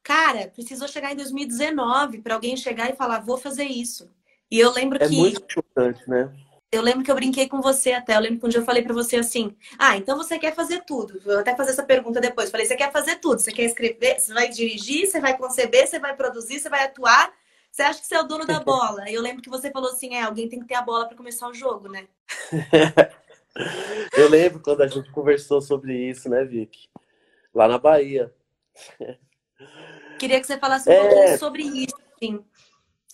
[0.03, 4.11] Cara, precisou chegar em 2019 para alguém chegar e falar, vou fazer isso.
[4.51, 5.15] E eu lembro é que.
[5.15, 6.33] É muito chocante, né?
[6.71, 8.17] Eu lembro que eu brinquei com você até.
[8.17, 10.83] Eu lembro que um dia eu falei para você assim: Ah, então você quer fazer
[10.85, 11.21] tudo.
[11.21, 12.51] Vou até fazer essa pergunta depois.
[12.51, 13.41] falei: Você quer fazer tudo?
[13.41, 14.19] Você quer escrever?
[14.19, 15.07] Você vai dirigir?
[15.07, 15.87] Você vai conceber?
[15.87, 16.59] Você vai produzir?
[16.59, 17.33] Você vai atuar?
[17.71, 19.09] Você acha que você é o dono da bola?
[19.09, 21.17] E eu lembro que você falou assim: É, alguém tem que ter a bola para
[21.17, 22.09] começar o jogo, né?
[24.17, 26.89] eu lembro quando a gente conversou sobre isso, né, Vicky?
[27.55, 28.35] Lá na Bahia.
[30.19, 31.01] Queria que você falasse um é...
[31.01, 32.45] pouquinho sobre isso, sim.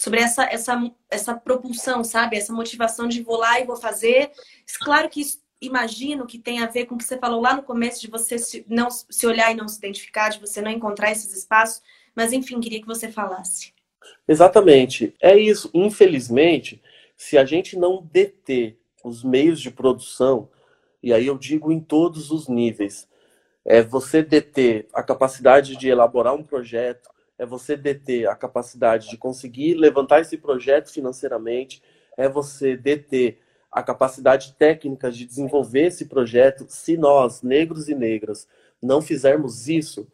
[0.03, 2.37] Sobre essa, essa, essa propulsão, sabe?
[2.37, 4.33] Essa motivação de vou lá e vou fazer.
[4.81, 7.63] Claro que isso, imagino que tem a ver com o que você falou lá no
[7.63, 11.13] começo, de você se, não, se olhar e não se identificar, de você não encontrar
[11.13, 11.81] esses espaços.
[12.17, 13.73] Mas, enfim, queria que você falasse.
[14.27, 15.15] Exatamente.
[15.23, 15.71] É isso.
[15.73, 16.83] Infelizmente,
[17.17, 20.49] se a gente não deter os meios de produção,
[21.01, 23.07] e aí eu digo em todos os níveis,
[23.65, 27.09] é você deter a capacidade de elaborar um projeto,
[27.43, 31.83] é você deter a capacidade de conseguir levantar esse projeto financeiramente,
[32.17, 36.67] é você deter a capacidade técnica de desenvolver esse projeto.
[36.69, 38.47] Se nós, negros e negras,
[38.81, 40.07] não fizermos isso,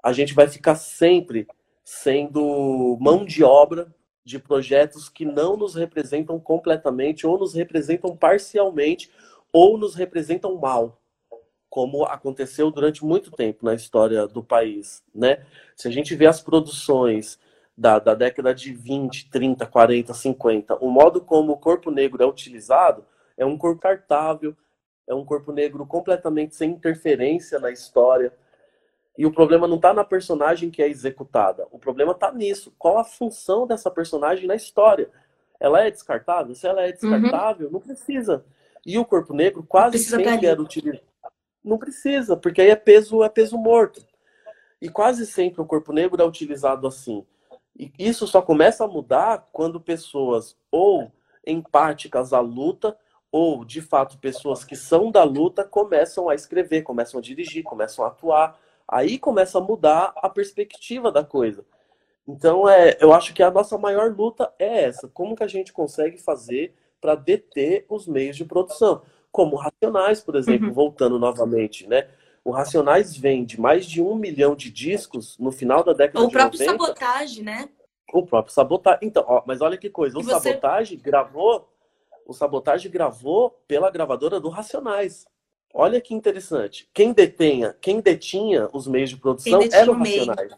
[0.00, 1.48] a gente vai ficar sempre
[1.82, 3.92] sendo mão de obra
[4.24, 9.10] de projetos que não nos representam completamente, ou nos representam parcialmente,
[9.52, 11.01] ou nos representam mal
[11.72, 15.42] como aconteceu durante muito tempo na história do país, né?
[15.74, 17.40] Se a gente vê as produções
[17.74, 22.26] da, da década de 20, 30, 40, 50, o modo como o corpo negro é
[22.26, 23.06] utilizado
[23.38, 24.54] é um corpo cartável,
[25.08, 28.34] é um corpo negro completamente sem interferência na história.
[29.16, 32.70] E o problema não está na personagem que é executada, o problema está nisso.
[32.78, 35.08] Qual a função dessa personagem na história?
[35.58, 36.54] Ela é descartável?
[36.54, 37.72] Se ela é descartável, uhum.
[37.72, 38.44] não precisa.
[38.84, 41.11] E o corpo negro quase sempre era utilizado
[41.64, 44.04] não precisa, porque aí é peso, é peso morto.
[44.80, 47.24] E quase sempre o corpo negro é utilizado assim.
[47.78, 51.10] E isso só começa a mudar quando pessoas ou
[51.46, 52.96] empáticas à luta,
[53.30, 58.04] ou de fato pessoas que são da luta começam a escrever, começam a dirigir, começam
[58.04, 58.58] a atuar.
[58.86, 61.64] Aí começa a mudar a perspectiva da coisa.
[62.26, 65.72] Então, é, eu acho que a nossa maior luta é essa: como que a gente
[65.72, 69.02] consegue fazer para deter os meios de produção?
[69.32, 70.74] Como Racionais, por exemplo, uhum.
[70.74, 72.06] voltando novamente, né?
[72.44, 76.34] O Racionais vende mais de um milhão de discos no final da década Ou de
[76.34, 76.36] 90.
[76.36, 77.68] O próprio Sabotagem, né?
[78.12, 78.98] O próprio Sabotagem.
[79.02, 80.32] Então, ó, mas olha que coisa, o você...
[80.32, 81.68] Sabotagem gravou,
[82.26, 85.24] o Sabotagem gravou pela gravadora do Racionais.
[85.72, 86.90] Olha que interessante.
[86.92, 90.52] Quem detenha, quem detinha os meios de produção era o Racionais.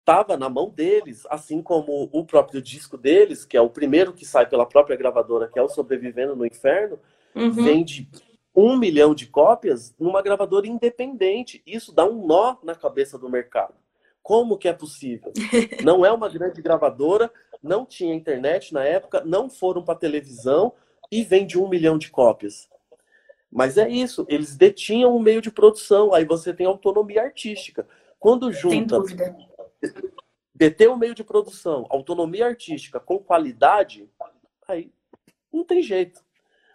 [0.00, 4.24] Estava na mão deles, assim como o próprio disco deles, que é o primeiro que
[4.24, 6.98] sai pela própria gravadora, que é o Sobrevivendo no Inferno,
[7.36, 7.50] uhum.
[7.50, 8.08] vende
[8.54, 11.62] um milhão de cópias numa gravadora independente.
[11.66, 13.74] Isso dá um nó na cabeça do mercado.
[14.22, 15.32] Como que é possível?
[15.84, 17.30] Não é uma grande gravadora,
[17.62, 20.72] não tinha internet na época, não foram para televisão
[21.10, 22.68] e vende um milhão de cópias.
[23.50, 27.86] Mas é isso, eles detinham o meio de produção, aí você tem autonomia artística.
[28.18, 28.98] Quando junta
[30.54, 34.08] deter o meio de produção, autonomia artística com qualidade,
[34.66, 34.90] aí
[35.52, 36.25] não tem jeito.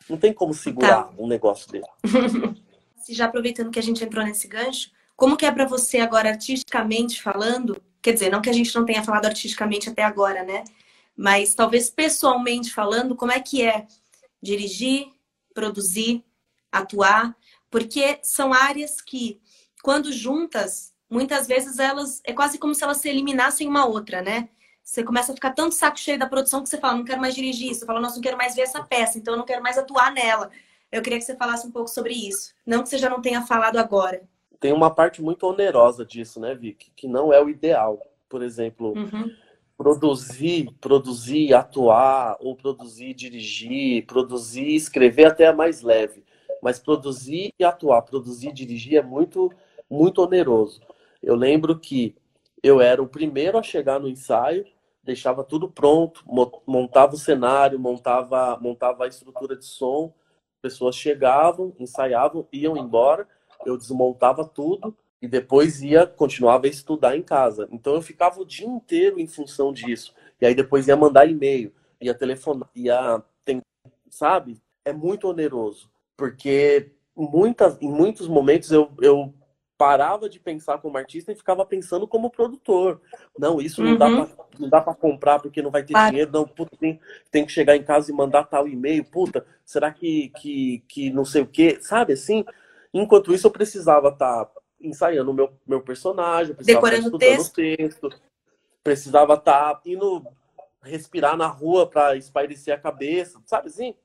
[0.09, 1.13] Não tem como segurar tá.
[1.17, 1.85] um negócio dele.
[3.09, 7.21] Já aproveitando que a gente entrou nesse gancho, como que é para você agora artisticamente
[7.21, 7.81] falando?
[8.01, 10.63] Quer dizer, não que a gente não tenha falado artisticamente até agora, né?
[11.15, 13.85] Mas talvez pessoalmente falando, como é que é
[14.41, 15.07] dirigir,
[15.53, 16.23] produzir,
[16.71, 17.35] atuar?
[17.69, 19.39] Porque são áreas que,
[19.83, 24.49] quando juntas, muitas vezes elas é quase como se elas se eliminassem uma outra, né?
[24.83, 27.35] Você começa a ficar tão saco cheio da produção que você fala, não quero mais
[27.35, 27.81] dirigir isso.
[27.81, 30.11] Você fala, nossa, não quero mais ver essa peça, então eu não quero mais atuar
[30.11, 30.49] nela.
[30.91, 32.53] Eu queria que você falasse um pouco sobre isso.
[32.65, 34.21] Não que você já não tenha falado agora.
[34.59, 36.91] Tem uma parte muito onerosa disso, né, Vicky?
[36.95, 37.99] Que não é o ideal.
[38.27, 39.31] Por exemplo, uhum.
[39.77, 46.23] produzir, produzir, atuar, ou produzir, dirigir, produzir, escrever até é mais leve.
[46.61, 49.51] Mas produzir e atuar, produzir e dirigir é muito,
[49.89, 50.81] muito oneroso.
[51.23, 52.15] Eu lembro que
[52.63, 54.65] eu era o primeiro a chegar no ensaio
[55.03, 56.23] deixava tudo pronto,
[56.65, 60.13] montava o cenário, montava, montava a estrutura de som,
[60.61, 63.27] pessoas chegavam, ensaiavam, iam embora,
[63.65, 67.67] eu desmontava tudo e depois ia continuava a estudar em casa.
[67.71, 70.13] Então eu ficava o dia inteiro em função disso.
[70.39, 73.23] E aí depois ia mandar e-mail, ia telefonar, ia
[74.09, 74.61] sabe?
[74.83, 79.33] É muito oneroso, porque muitas, em muitos momentos eu, eu
[79.81, 83.01] parava de pensar como artista e ficava pensando como produtor.
[83.35, 84.69] Não, isso não uhum.
[84.69, 86.11] dá para comprar porque não vai ter claro.
[86.11, 86.31] dinheiro.
[86.31, 86.99] Não, puta, tem,
[87.31, 89.03] tem que chegar em casa e mandar tal e-mail.
[89.03, 91.79] Puta, será que, que, que não sei o quê?
[91.81, 92.45] Sabe assim?
[92.93, 97.53] Enquanto isso, eu precisava estar tá ensaiando o meu, meu personagem, precisava Decorando estar estudando
[97.55, 98.09] texto.
[98.09, 98.21] texto,
[98.83, 100.23] precisava estar tá indo
[100.83, 103.95] respirar na rua para espairecer a cabeça, sabe assim?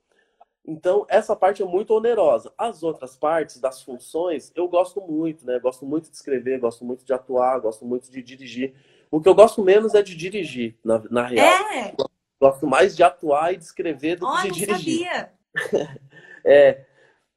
[0.67, 2.51] Então, essa parte é muito onerosa.
[2.57, 5.57] As outras partes das funções, eu gosto muito, né?
[5.59, 8.73] Gosto muito de escrever, gosto muito de atuar, gosto muito de dirigir.
[9.09, 11.47] O que eu gosto menos é de dirigir, na, na real.
[11.71, 11.93] É.
[12.39, 15.07] Gosto mais de atuar e de escrever do oh, que de dirigir.
[15.07, 15.31] Sabia.
[16.43, 16.85] é.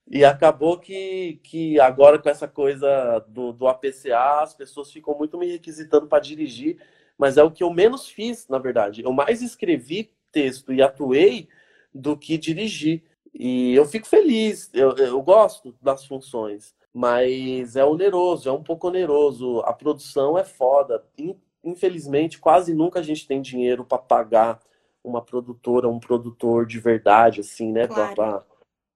[0.08, 5.38] E acabou que, que agora com essa coisa do, do APCA, as pessoas ficam muito
[5.38, 6.82] me requisitando para dirigir,
[7.16, 9.04] mas é o que eu menos fiz, na verdade.
[9.04, 11.48] Eu mais escrevi texto e atuei
[11.94, 13.04] do que dirigir.
[13.32, 18.88] E eu fico feliz, eu, eu gosto das funções, mas é oneroso, é um pouco
[18.88, 19.60] oneroso.
[19.60, 21.04] A produção é foda.
[21.62, 24.60] Infelizmente, quase nunca a gente tem dinheiro para pagar
[25.02, 27.86] uma produtora, um produtor de verdade, assim, né?
[27.86, 28.44] Claro.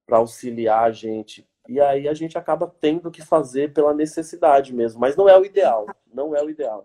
[0.06, 1.46] Para auxiliar a gente.
[1.66, 5.00] E aí a gente acaba tendo que fazer pela necessidade mesmo.
[5.00, 5.86] Mas não é o ideal.
[6.12, 6.84] Não é o ideal.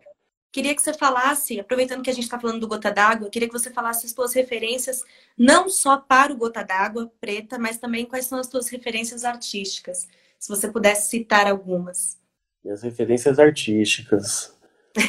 [0.51, 3.53] Queria que você falasse, aproveitando que a gente está falando do Gota d'Água, queria que
[3.53, 5.03] você falasse as suas referências,
[5.37, 10.07] não só para o Gota d'Água preta, mas também quais são as suas referências artísticas.
[10.39, 12.17] Se você pudesse citar algumas.
[12.63, 14.57] Minhas referências artísticas.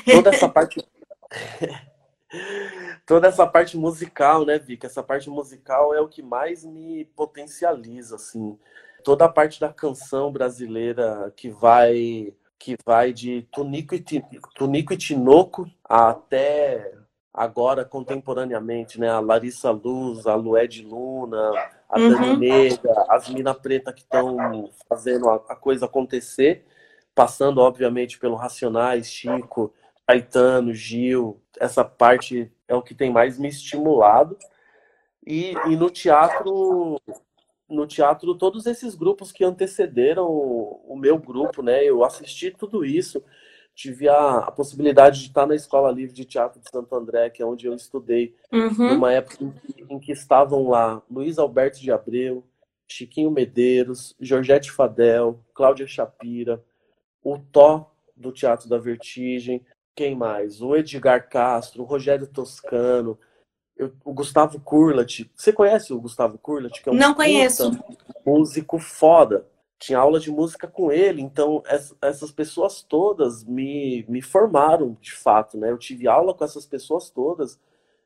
[0.05, 0.87] Toda essa parte.
[3.07, 4.87] Toda essa parte musical, né, Vika?
[4.87, 8.59] Essa parte musical é o que mais me potencializa, assim.
[9.03, 14.05] Toda a parte da canção brasileira que vai que vai de Tunico e,
[14.55, 16.93] Tunico e Tinoco até
[17.33, 19.09] agora contemporaneamente, né?
[19.09, 21.53] A Larissa Luz, a Lued Luna,
[21.89, 22.11] a uhum.
[22.11, 26.67] Dani Negra, as Mina Preta que estão fazendo a, a, coisa acontecer,
[27.15, 29.73] passando, obviamente, pelo Racionais, Chico,
[30.07, 31.41] Caetano, Gil.
[31.59, 34.37] Essa parte é o que tem mais me estimulado.
[35.27, 37.01] E, e no teatro
[37.71, 41.85] no teatro todos esses grupos que antecederam o, meu grupo, né?
[41.85, 43.23] Eu assisti tudo isso,
[43.75, 47.43] tive a, a, possibilidade de estar na Escola Livre de Teatro de Santo André, que
[47.43, 48.95] é onde eu estudei, uhum.
[48.95, 52.45] numa época em que, em que, estavam lá Luiz Alberto de Abreu,
[52.89, 56.63] Chiquinho Medeiros, Georgette Fadel, Cláudia Shapira,
[57.23, 59.65] o Tó do Teatro da Vertigem,
[59.95, 60.61] quem mais?
[60.61, 63.19] O Edgar Castro, o Rogério Toscano,
[63.81, 65.25] eu, o Gustavo Kurlat.
[65.35, 66.83] Você conhece o Gustavo Kurlat?
[66.83, 67.73] Que é um Não conheço.
[68.27, 69.47] Músico foda.
[69.79, 71.63] Tinha aula de música com ele, então
[72.03, 75.71] essas pessoas todas me, me formaram de fato, né?
[75.71, 77.59] Eu tive aula com essas pessoas todas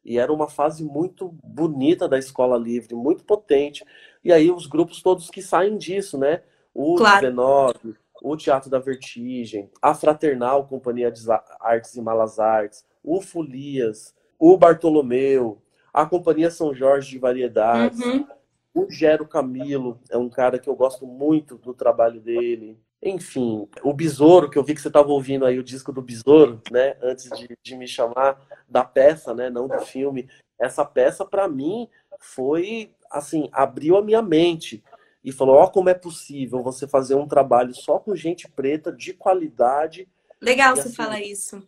[0.04, 3.84] e era uma fase muito bonita da escola livre, muito potente.
[4.22, 6.42] E aí os grupos todos que saem disso, né?
[6.72, 7.22] O claro.
[7.22, 11.20] 19, o Teatro da Vertigem, a Fraternal Companhia de
[11.58, 15.60] Artes e Malas Artes, o Folias, o Bartolomeu,
[15.94, 18.26] a Companhia São Jorge de Variedades, uhum.
[18.74, 22.76] o Gero Camilo, é um cara que eu gosto muito do trabalho dele.
[23.00, 26.60] Enfim, o Besouro, que eu vi que você estava ouvindo aí o disco do Besouro,
[26.68, 26.96] né?
[27.00, 29.48] Antes de, de me chamar da peça, né?
[29.48, 30.28] Não do filme.
[30.58, 31.88] Essa peça, para mim,
[32.18, 34.82] foi assim, abriu a minha mente
[35.22, 38.90] e falou: Ó, oh, como é possível você fazer um trabalho só com gente preta
[38.90, 40.08] de qualidade.
[40.40, 41.62] Legal você assim, falar isso.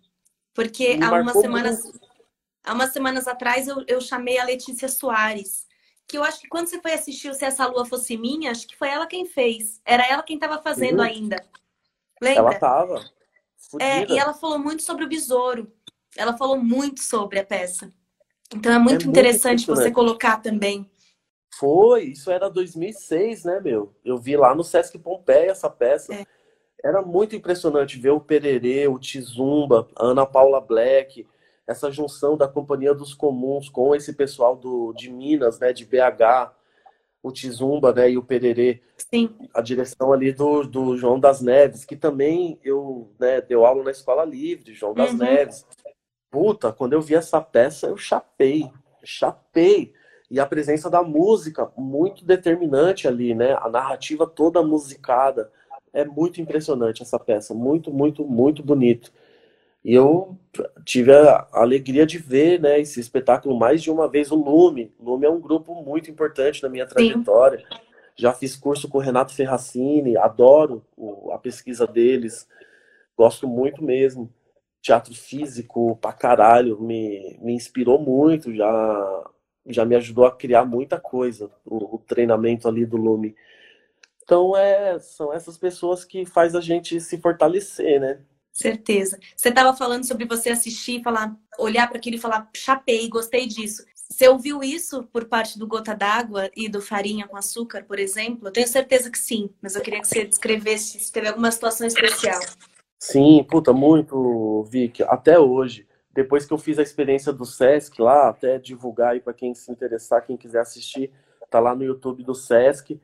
[0.54, 1.84] Porque há umas semanas.
[1.84, 2.05] Muito
[2.66, 5.66] há umas semanas atrás eu, eu chamei a Letícia Soares,
[6.06, 8.66] que eu acho que quando você foi assistir o Se Essa Lua Fosse Minha, acho
[8.66, 9.80] que foi ela quem fez.
[9.84, 11.04] Era ela quem estava fazendo uhum.
[11.04, 11.44] ainda.
[12.20, 12.40] Lembra?
[12.40, 13.04] Ela estava.
[13.80, 15.72] É, e ela falou muito sobre o besouro.
[16.16, 17.92] Ela falou muito sobre a peça.
[18.54, 20.88] Então é muito é interessante muito você colocar também.
[21.58, 23.94] Foi, isso era 2006, né, meu?
[24.04, 26.14] Eu vi lá no Sesc Pompeia essa peça.
[26.14, 26.26] É.
[26.84, 31.26] Era muito impressionante ver o Pererê, o Tizumba, a Ana Paula Black,
[31.66, 36.52] essa junção da Companhia dos Comuns com esse pessoal do, de Minas, né, de BH,
[37.22, 38.80] o Tizumba né, e o Pererê.
[38.96, 39.34] Sim.
[39.52, 43.90] A direção ali do, do João das Neves, que também eu né, deu aula na
[43.90, 45.18] Escola Livre, João das uhum.
[45.18, 45.66] Neves.
[46.30, 48.70] Puta, quando eu vi essa peça, eu chapei,
[49.02, 49.92] chapei.
[50.30, 53.56] E a presença da música, muito determinante ali, né?
[53.60, 55.52] A narrativa toda musicada.
[55.92, 59.12] É muito impressionante essa peça, muito, muito, muito bonito.
[59.86, 60.36] E eu
[60.84, 64.32] tive a alegria de ver né, esse espetáculo mais de uma vez.
[64.32, 64.92] O Lume.
[64.98, 67.60] O Lume é um grupo muito importante na minha trajetória.
[67.60, 67.78] Sim.
[68.16, 70.84] Já fiz curso com o Renato Ferracini, adoro
[71.30, 72.48] a pesquisa deles,
[73.16, 74.28] gosto muito mesmo.
[74.82, 79.30] Teatro físico pra caralho, me, me inspirou muito, já,
[79.66, 83.36] já me ajudou a criar muita coisa, o, o treinamento ali do Lume.
[84.24, 88.18] Então, é, são essas pessoas que faz a gente se fortalecer, né?
[88.56, 89.18] Certeza.
[89.36, 93.84] Você estava falando sobre você assistir, falar, olhar para aquilo e falar, chapei, gostei disso.
[93.94, 98.48] Você ouviu isso por parte do Gota d'Água e do Farinha com Açúcar, por exemplo?
[98.48, 101.86] Eu tenho certeza que sim, mas eu queria que você descrevesse se teve alguma situação
[101.86, 102.40] especial.
[102.98, 105.02] Sim, puta, muito, Vic.
[105.02, 109.34] Até hoje, depois que eu fiz a experiência do Sesc lá, até divulgar aí para
[109.34, 111.12] quem se interessar, quem quiser assistir,
[111.50, 112.98] tá lá no YouTube do Sesc.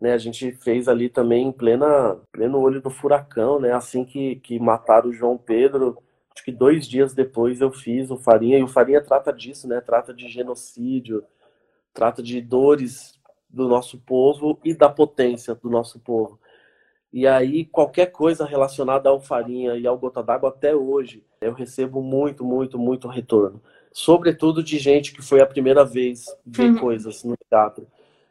[0.00, 3.72] Né, a gente fez ali também em plena, pleno olho do furacão, né?
[3.72, 5.98] Assim que, que mataram o João Pedro,
[6.32, 9.80] acho que dois dias depois eu fiz o Farinha, e o Farinha trata disso, né?
[9.80, 11.24] Trata de genocídio,
[11.92, 13.18] trata de dores
[13.50, 16.38] do nosso povo e da potência do nosso povo.
[17.12, 22.02] E aí, qualquer coisa relacionada ao Farinha e ao Gota d'Água, até hoje, eu recebo
[22.02, 23.62] muito, muito, muito retorno.
[23.90, 26.78] Sobretudo de gente que foi a primeira vez ver uhum.
[26.78, 27.86] coisas no teatro.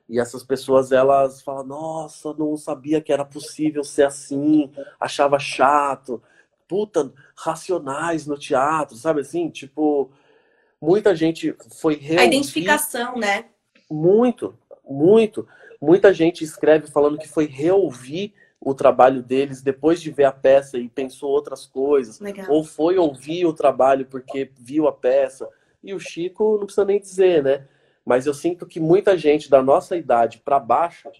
[0.09, 6.21] E essas pessoas, elas falam, nossa, não sabia que era possível ser assim, achava chato.
[6.67, 9.49] Puta, racionais no teatro, sabe assim?
[9.49, 10.09] Tipo,
[10.81, 12.19] muita gente foi reouvir...
[12.19, 13.45] A identificação, né?
[13.89, 15.47] Muito, muito.
[15.81, 20.77] Muita gente escreve falando que foi reouvir o trabalho deles depois de ver a peça
[20.77, 22.19] e pensou outras coisas.
[22.19, 22.47] Legal.
[22.49, 25.47] Ou foi ouvir o trabalho porque viu a peça.
[25.83, 27.67] E o Chico, não precisa nem dizer, né?
[28.07, 31.11] Mas eu sinto que muita gente da nossa idade para baixo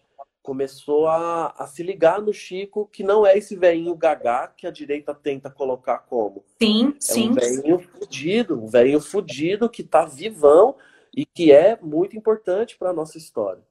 [0.41, 4.71] começou a, a, se ligar no Chico, que não é esse velhinho gagá que a
[4.71, 6.45] direita tenta colocar como.
[6.57, 7.29] Sim, é sim.
[7.29, 10.77] um velhinho fudido, um velhinho fudido que tá vivão
[11.13, 13.61] e que é muito importante para nossa história.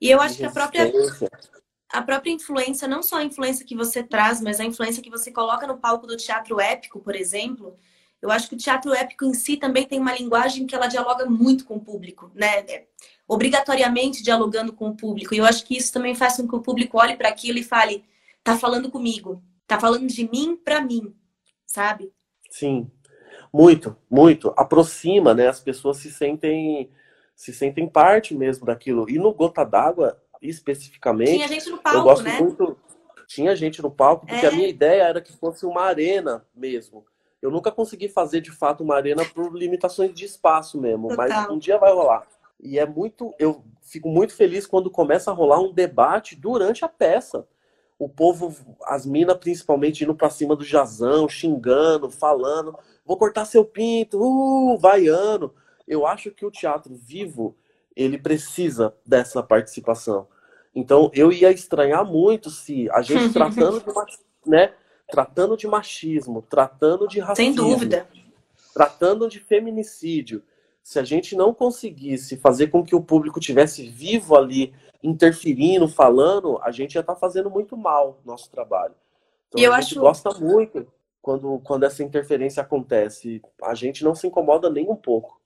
[0.00, 0.90] E eu acho que a própria
[1.90, 5.30] a própria influência, não só a influência que você traz, mas a influência que você
[5.30, 7.76] coloca no palco do teatro épico, por exemplo,
[8.22, 11.26] eu acho que o teatro épico em si também tem uma linguagem que ela dialoga
[11.26, 12.60] muito com o público, né?
[12.60, 12.86] É,
[13.26, 15.34] obrigatoriamente dialogando com o público.
[15.34, 17.64] E eu acho que isso também faz com que o público olhe para aquilo e
[17.64, 18.04] fale:
[18.44, 21.12] tá falando comigo, tá falando de mim para mim,
[21.66, 22.12] sabe?
[22.48, 22.88] Sim.
[23.52, 24.54] Muito, muito.
[24.56, 25.48] Aproxima, né?
[25.48, 26.90] As pessoas se sentem
[27.34, 29.10] se sentem parte mesmo daquilo.
[29.10, 32.38] E no Gota d'Água, especificamente, tinha gente no palco, eu gosto né?
[32.38, 32.78] muito
[33.26, 34.48] tinha gente no palco, porque é.
[34.48, 37.04] a minha ideia era que fosse uma arena mesmo.
[37.42, 41.28] Eu nunca consegui fazer de fato uma arena por limitações de espaço mesmo, Total.
[41.28, 42.24] mas um dia vai rolar.
[42.62, 46.88] E é muito, eu fico muito feliz quando começa a rolar um debate durante a
[46.88, 47.44] peça.
[47.98, 53.64] O povo, as minas principalmente indo para cima do Jazão, xingando, falando, vou cortar seu
[53.64, 55.52] pinto, uh, vaiando.
[55.86, 57.56] Eu acho que o teatro vivo,
[57.96, 60.28] ele precisa dessa participação.
[60.74, 64.06] Então, eu ia estranhar muito se a gente tratando de uma,
[64.46, 64.72] né,
[65.12, 68.08] tratando de machismo, tratando de racismo, Sem dúvida.
[68.72, 70.42] tratando de feminicídio,
[70.82, 76.58] se a gente não conseguisse fazer com que o público tivesse vivo ali, interferindo, falando,
[76.62, 78.94] a gente já está fazendo muito mal nosso trabalho.
[79.48, 80.00] Então e eu a gente acho...
[80.00, 80.90] gosta muito
[81.20, 83.42] quando, quando essa interferência acontece.
[83.62, 85.38] A gente não se incomoda nem um pouco.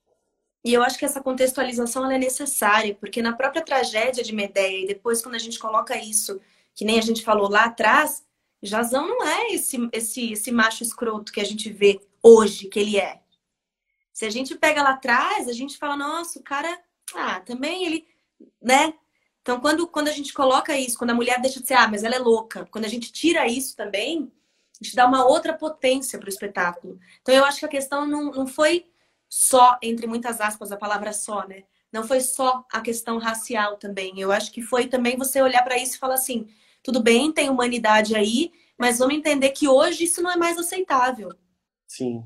[0.64, 4.86] E eu acho que essa contextualização é necessária, porque na própria tragédia de Medeia, e
[4.86, 6.40] depois quando a gente coloca isso,
[6.72, 8.25] que nem a gente falou lá atrás,
[8.66, 12.98] Jazão não é esse, esse, esse macho escroto que a gente vê hoje que ele
[12.98, 13.20] é.
[14.12, 16.80] Se a gente pega lá atrás, a gente fala, nossa, o cara,
[17.14, 18.06] ah, também ele,
[18.60, 18.94] né?
[19.42, 22.02] Então, quando, quando a gente coloca isso, quando a mulher deixa de ser, ah, mas
[22.02, 24.32] ela é louca, quando a gente tira isso também,
[24.80, 26.98] a gente dá uma outra potência para o espetáculo.
[27.22, 28.86] Então, eu acho que a questão não, não foi
[29.28, 31.64] só, entre muitas aspas, a palavra só, né?
[31.92, 34.20] Não foi só a questão racial também.
[34.20, 36.48] Eu acho que foi também você olhar para isso e falar assim:
[36.86, 41.30] tudo bem, tem humanidade aí, mas vamos entender que hoje isso não é mais aceitável.
[41.84, 42.24] Sim.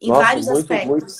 [0.00, 0.90] Em Nossa, vários muito, aspectos.
[0.90, 1.14] Muito,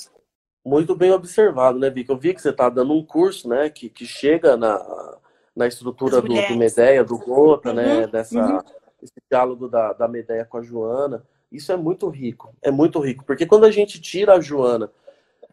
[0.64, 2.10] muito bem observado, né, Vicky?
[2.10, 5.16] Eu vi que você está dando um curso, né, que, que chega na,
[5.54, 8.60] na estrutura do, do Medeia, do Gota, né, uhum, né, dessa, uhum.
[9.00, 11.24] esse diálogo da, da Medeia com a Joana.
[11.52, 14.90] Isso é muito rico, é muito rico, porque quando a gente tira a Joana,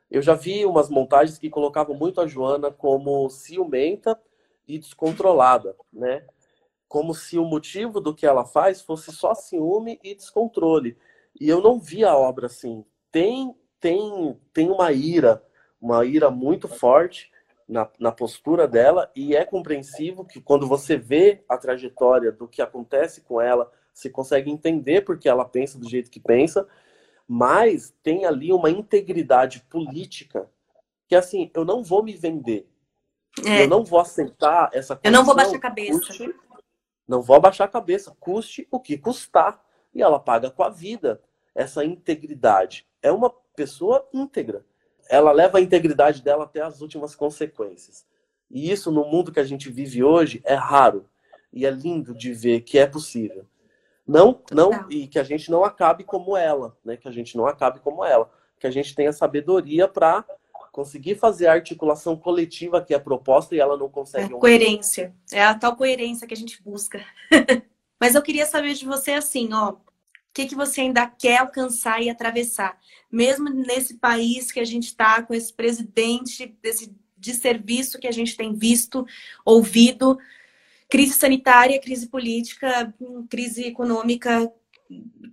[0.09, 4.19] eu já vi umas montagens que colocavam muito a Joana como ciumenta
[4.67, 6.23] e descontrolada, né?
[6.93, 10.95] Como se o motivo do que ela faz fosse só ciúme e descontrole.
[11.41, 12.85] E eu não vi a obra assim.
[13.11, 15.43] Tem tem tem uma ira,
[15.81, 17.31] uma ira muito forte
[17.67, 22.61] na, na postura dela e é compreensivo que quando você vê a trajetória do que
[22.61, 26.67] acontece com ela, você consegue entender porque ela pensa do jeito que pensa,
[27.27, 30.47] mas tem ali uma integridade política
[31.07, 32.69] que assim, eu não vou me vender.
[33.43, 33.63] É.
[33.63, 36.13] Eu não vou aceitar essa Eu não vou baixar a cabeça.
[37.13, 39.63] Não vou abaixar a cabeça, custe o que custar.
[39.93, 41.21] E ela paga com a vida
[41.53, 42.87] essa integridade.
[43.03, 44.65] É uma pessoa íntegra.
[45.07, 48.03] Ela leva a integridade dela até as últimas consequências.
[48.49, 51.07] E isso, no mundo que a gente vive hoje, é raro.
[51.51, 53.45] E é lindo de ver que é possível.
[54.07, 56.97] Não, não, e que a gente não acabe como ela, né?
[56.97, 58.27] Que a gente não acabe como ela.
[58.59, 60.25] Que a gente tenha sabedoria para
[60.73, 64.33] conseguir fazer a articulação coletiva que é proposta e ela não consegue.
[64.33, 65.15] É, coerência.
[65.31, 67.05] É a tal coerência que a gente busca.
[68.01, 69.77] Mas eu queria saber de você assim, ó, o
[70.33, 72.75] que, que você ainda quer alcançar e atravessar?
[73.09, 78.11] Mesmo nesse país que a gente está, com esse presidente, desse de serviço que a
[78.11, 79.05] gente tem visto,
[79.45, 80.19] ouvido,
[80.89, 82.93] crise sanitária, crise política,
[83.29, 84.51] crise econômica,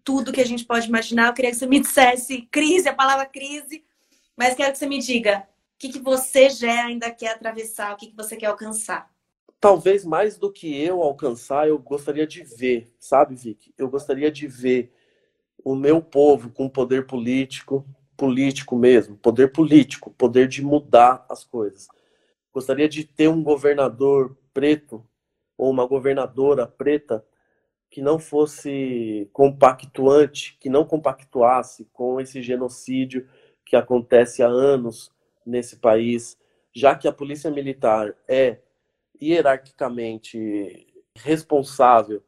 [0.05, 1.29] tudo que a gente pode imaginar.
[1.29, 3.83] Eu queria que você me dissesse crise, a palavra crise,
[4.41, 7.97] mas quero que você me diga o que, que você já ainda quer atravessar, o
[7.99, 9.11] que, que você quer alcançar.
[9.61, 13.75] Talvez mais do que eu alcançar, eu gostaria de ver, sabe, Vicky?
[13.77, 14.95] Eu gostaria de ver
[15.63, 17.87] o meu povo com poder político,
[18.17, 21.87] político mesmo, poder político, poder de mudar as coisas.
[22.51, 25.07] Gostaria de ter um governador preto
[25.55, 27.23] ou uma governadora preta
[27.91, 33.29] que não fosse compactuante, que não compactuasse com esse genocídio
[33.71, 35.13] que acontece há anos
[35.47, 36.37] nesse país,
[36.75, 38.59] já que a polícia militar é
[39.23, 42.21] hierarquicamente responsável,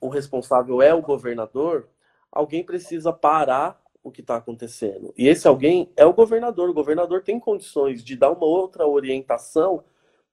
[0.00, 1.90] o responsável é o governador,
[2.30, 5.12] alguém precisa parar o que está acontecendo.
[5.14, 6.70] E esse alguém é o governador.
[6.70, 9.84] O governador tem condições de dar uma outra orientação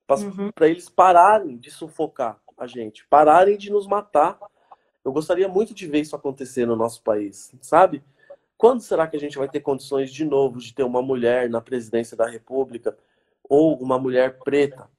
[0.07, 0.51] para uhum.
[0.61, 4.39] eles pararem de sufocar a gente, pararem de nos matar.
[5.03, 8.01] Eu gostaria muito de ver isso acontecer no nosso país, sabe?
[8.59, 11.61] Quando será que a gente vai ter condições de novo de ter uma mulher na
[11.61, 12.93] presidência da República
[13.41, 14.89] ou uma mulher preta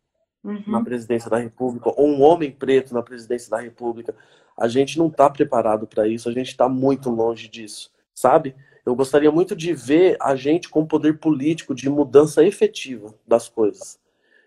[0.43, 0.65] uhum.
[0.67, 4.17] na presidência da República ou um homem preto na presidência da República?
[4.57, 8.57] A gente não está preparado para isso, a gente está muito longe disso, sabe?
[8.87, 14.01] Eu gostaria muito de ver a gente com poder político de mudança efetiva das coisas.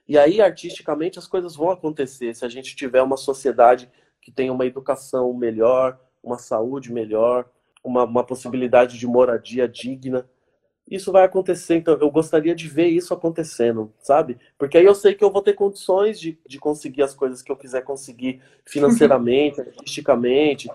[0.08, 3.88] E aí, artisticamente, as coisas vão acontecer se a gente tiver uma sociedade
[4.20, 7.48] que tenha uma educação melhor, uma saúde melhor,
[7.84, 10.26] uma, uma possibilidade de moradia digna.
[10.90, 14.38] Isso vai acontecer, então eu gostaria de ver isso acontecendo, sabe?
[14.58, 17.52] Porque aí eu sei que eu vou ter condições de, de conseguir as coisas que
[17.52, 20.70] eu quiser conseguir financeiramente, artisticamente.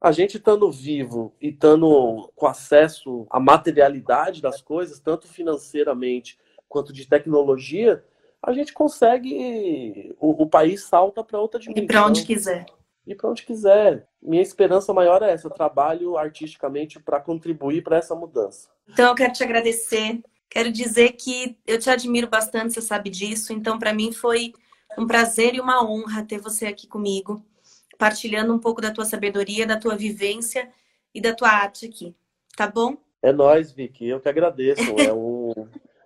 [0.00, 6.38] A gente estando vivo e estando com acesso à materialidade das coisas, tanto financeiramente
[6.68, 8.04] quanto de tecnologia,
[8.40, 10.14] a gente consegue.
[10.20, 11.82] O, o país salta para outra dimensão.
[11.82, 12.66] E para onde quiser
[13.08, 14.06] ir para onde quiser.
[14.20, 15.46] Minha esperança maior é essa.
[15.46, 18.68] Eu trabalho artisticamente para contribuir para essa mudança.
[18.88, 20.20] Então, eu quero te agradecer.
[20.50, 23.52] Quero dizer que eu te admiro bastante, você sabe disso.
[23.52, 24.52] Então, para mim foi
[24.98, 27.42] um prazer e uma honra ter você aqui comigo,
[27.98, 30.70] partilhando um pouco da tua sabedoria, da tua vivência
[31.14, 32.14] e da tua arte aqui.
[32.56, 32.96] Tá bom?
[33.22, 34.06] É nós, Vicky.
[34.06, 34.82] Eu que agradeço.
[34.98, 35.52] É um,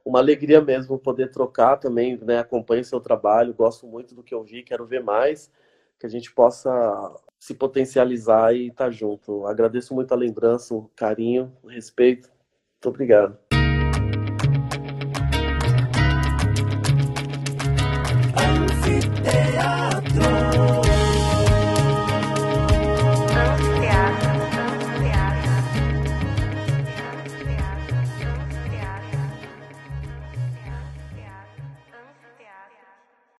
[0.04, 2.38] uma alegria mesmo poder trocar também, né?
[2.38, 5.50] Acompanho seu trabalho, gosto muito do que eu vi, quero ver mais
[6.02, 9.46] que a gente possa se potencializar e estar tá junto.
[9.46, 12.28] Agradeço muito a lembrança, o carinho, o respeito.
[12.74, 13.38] Muito obrigado.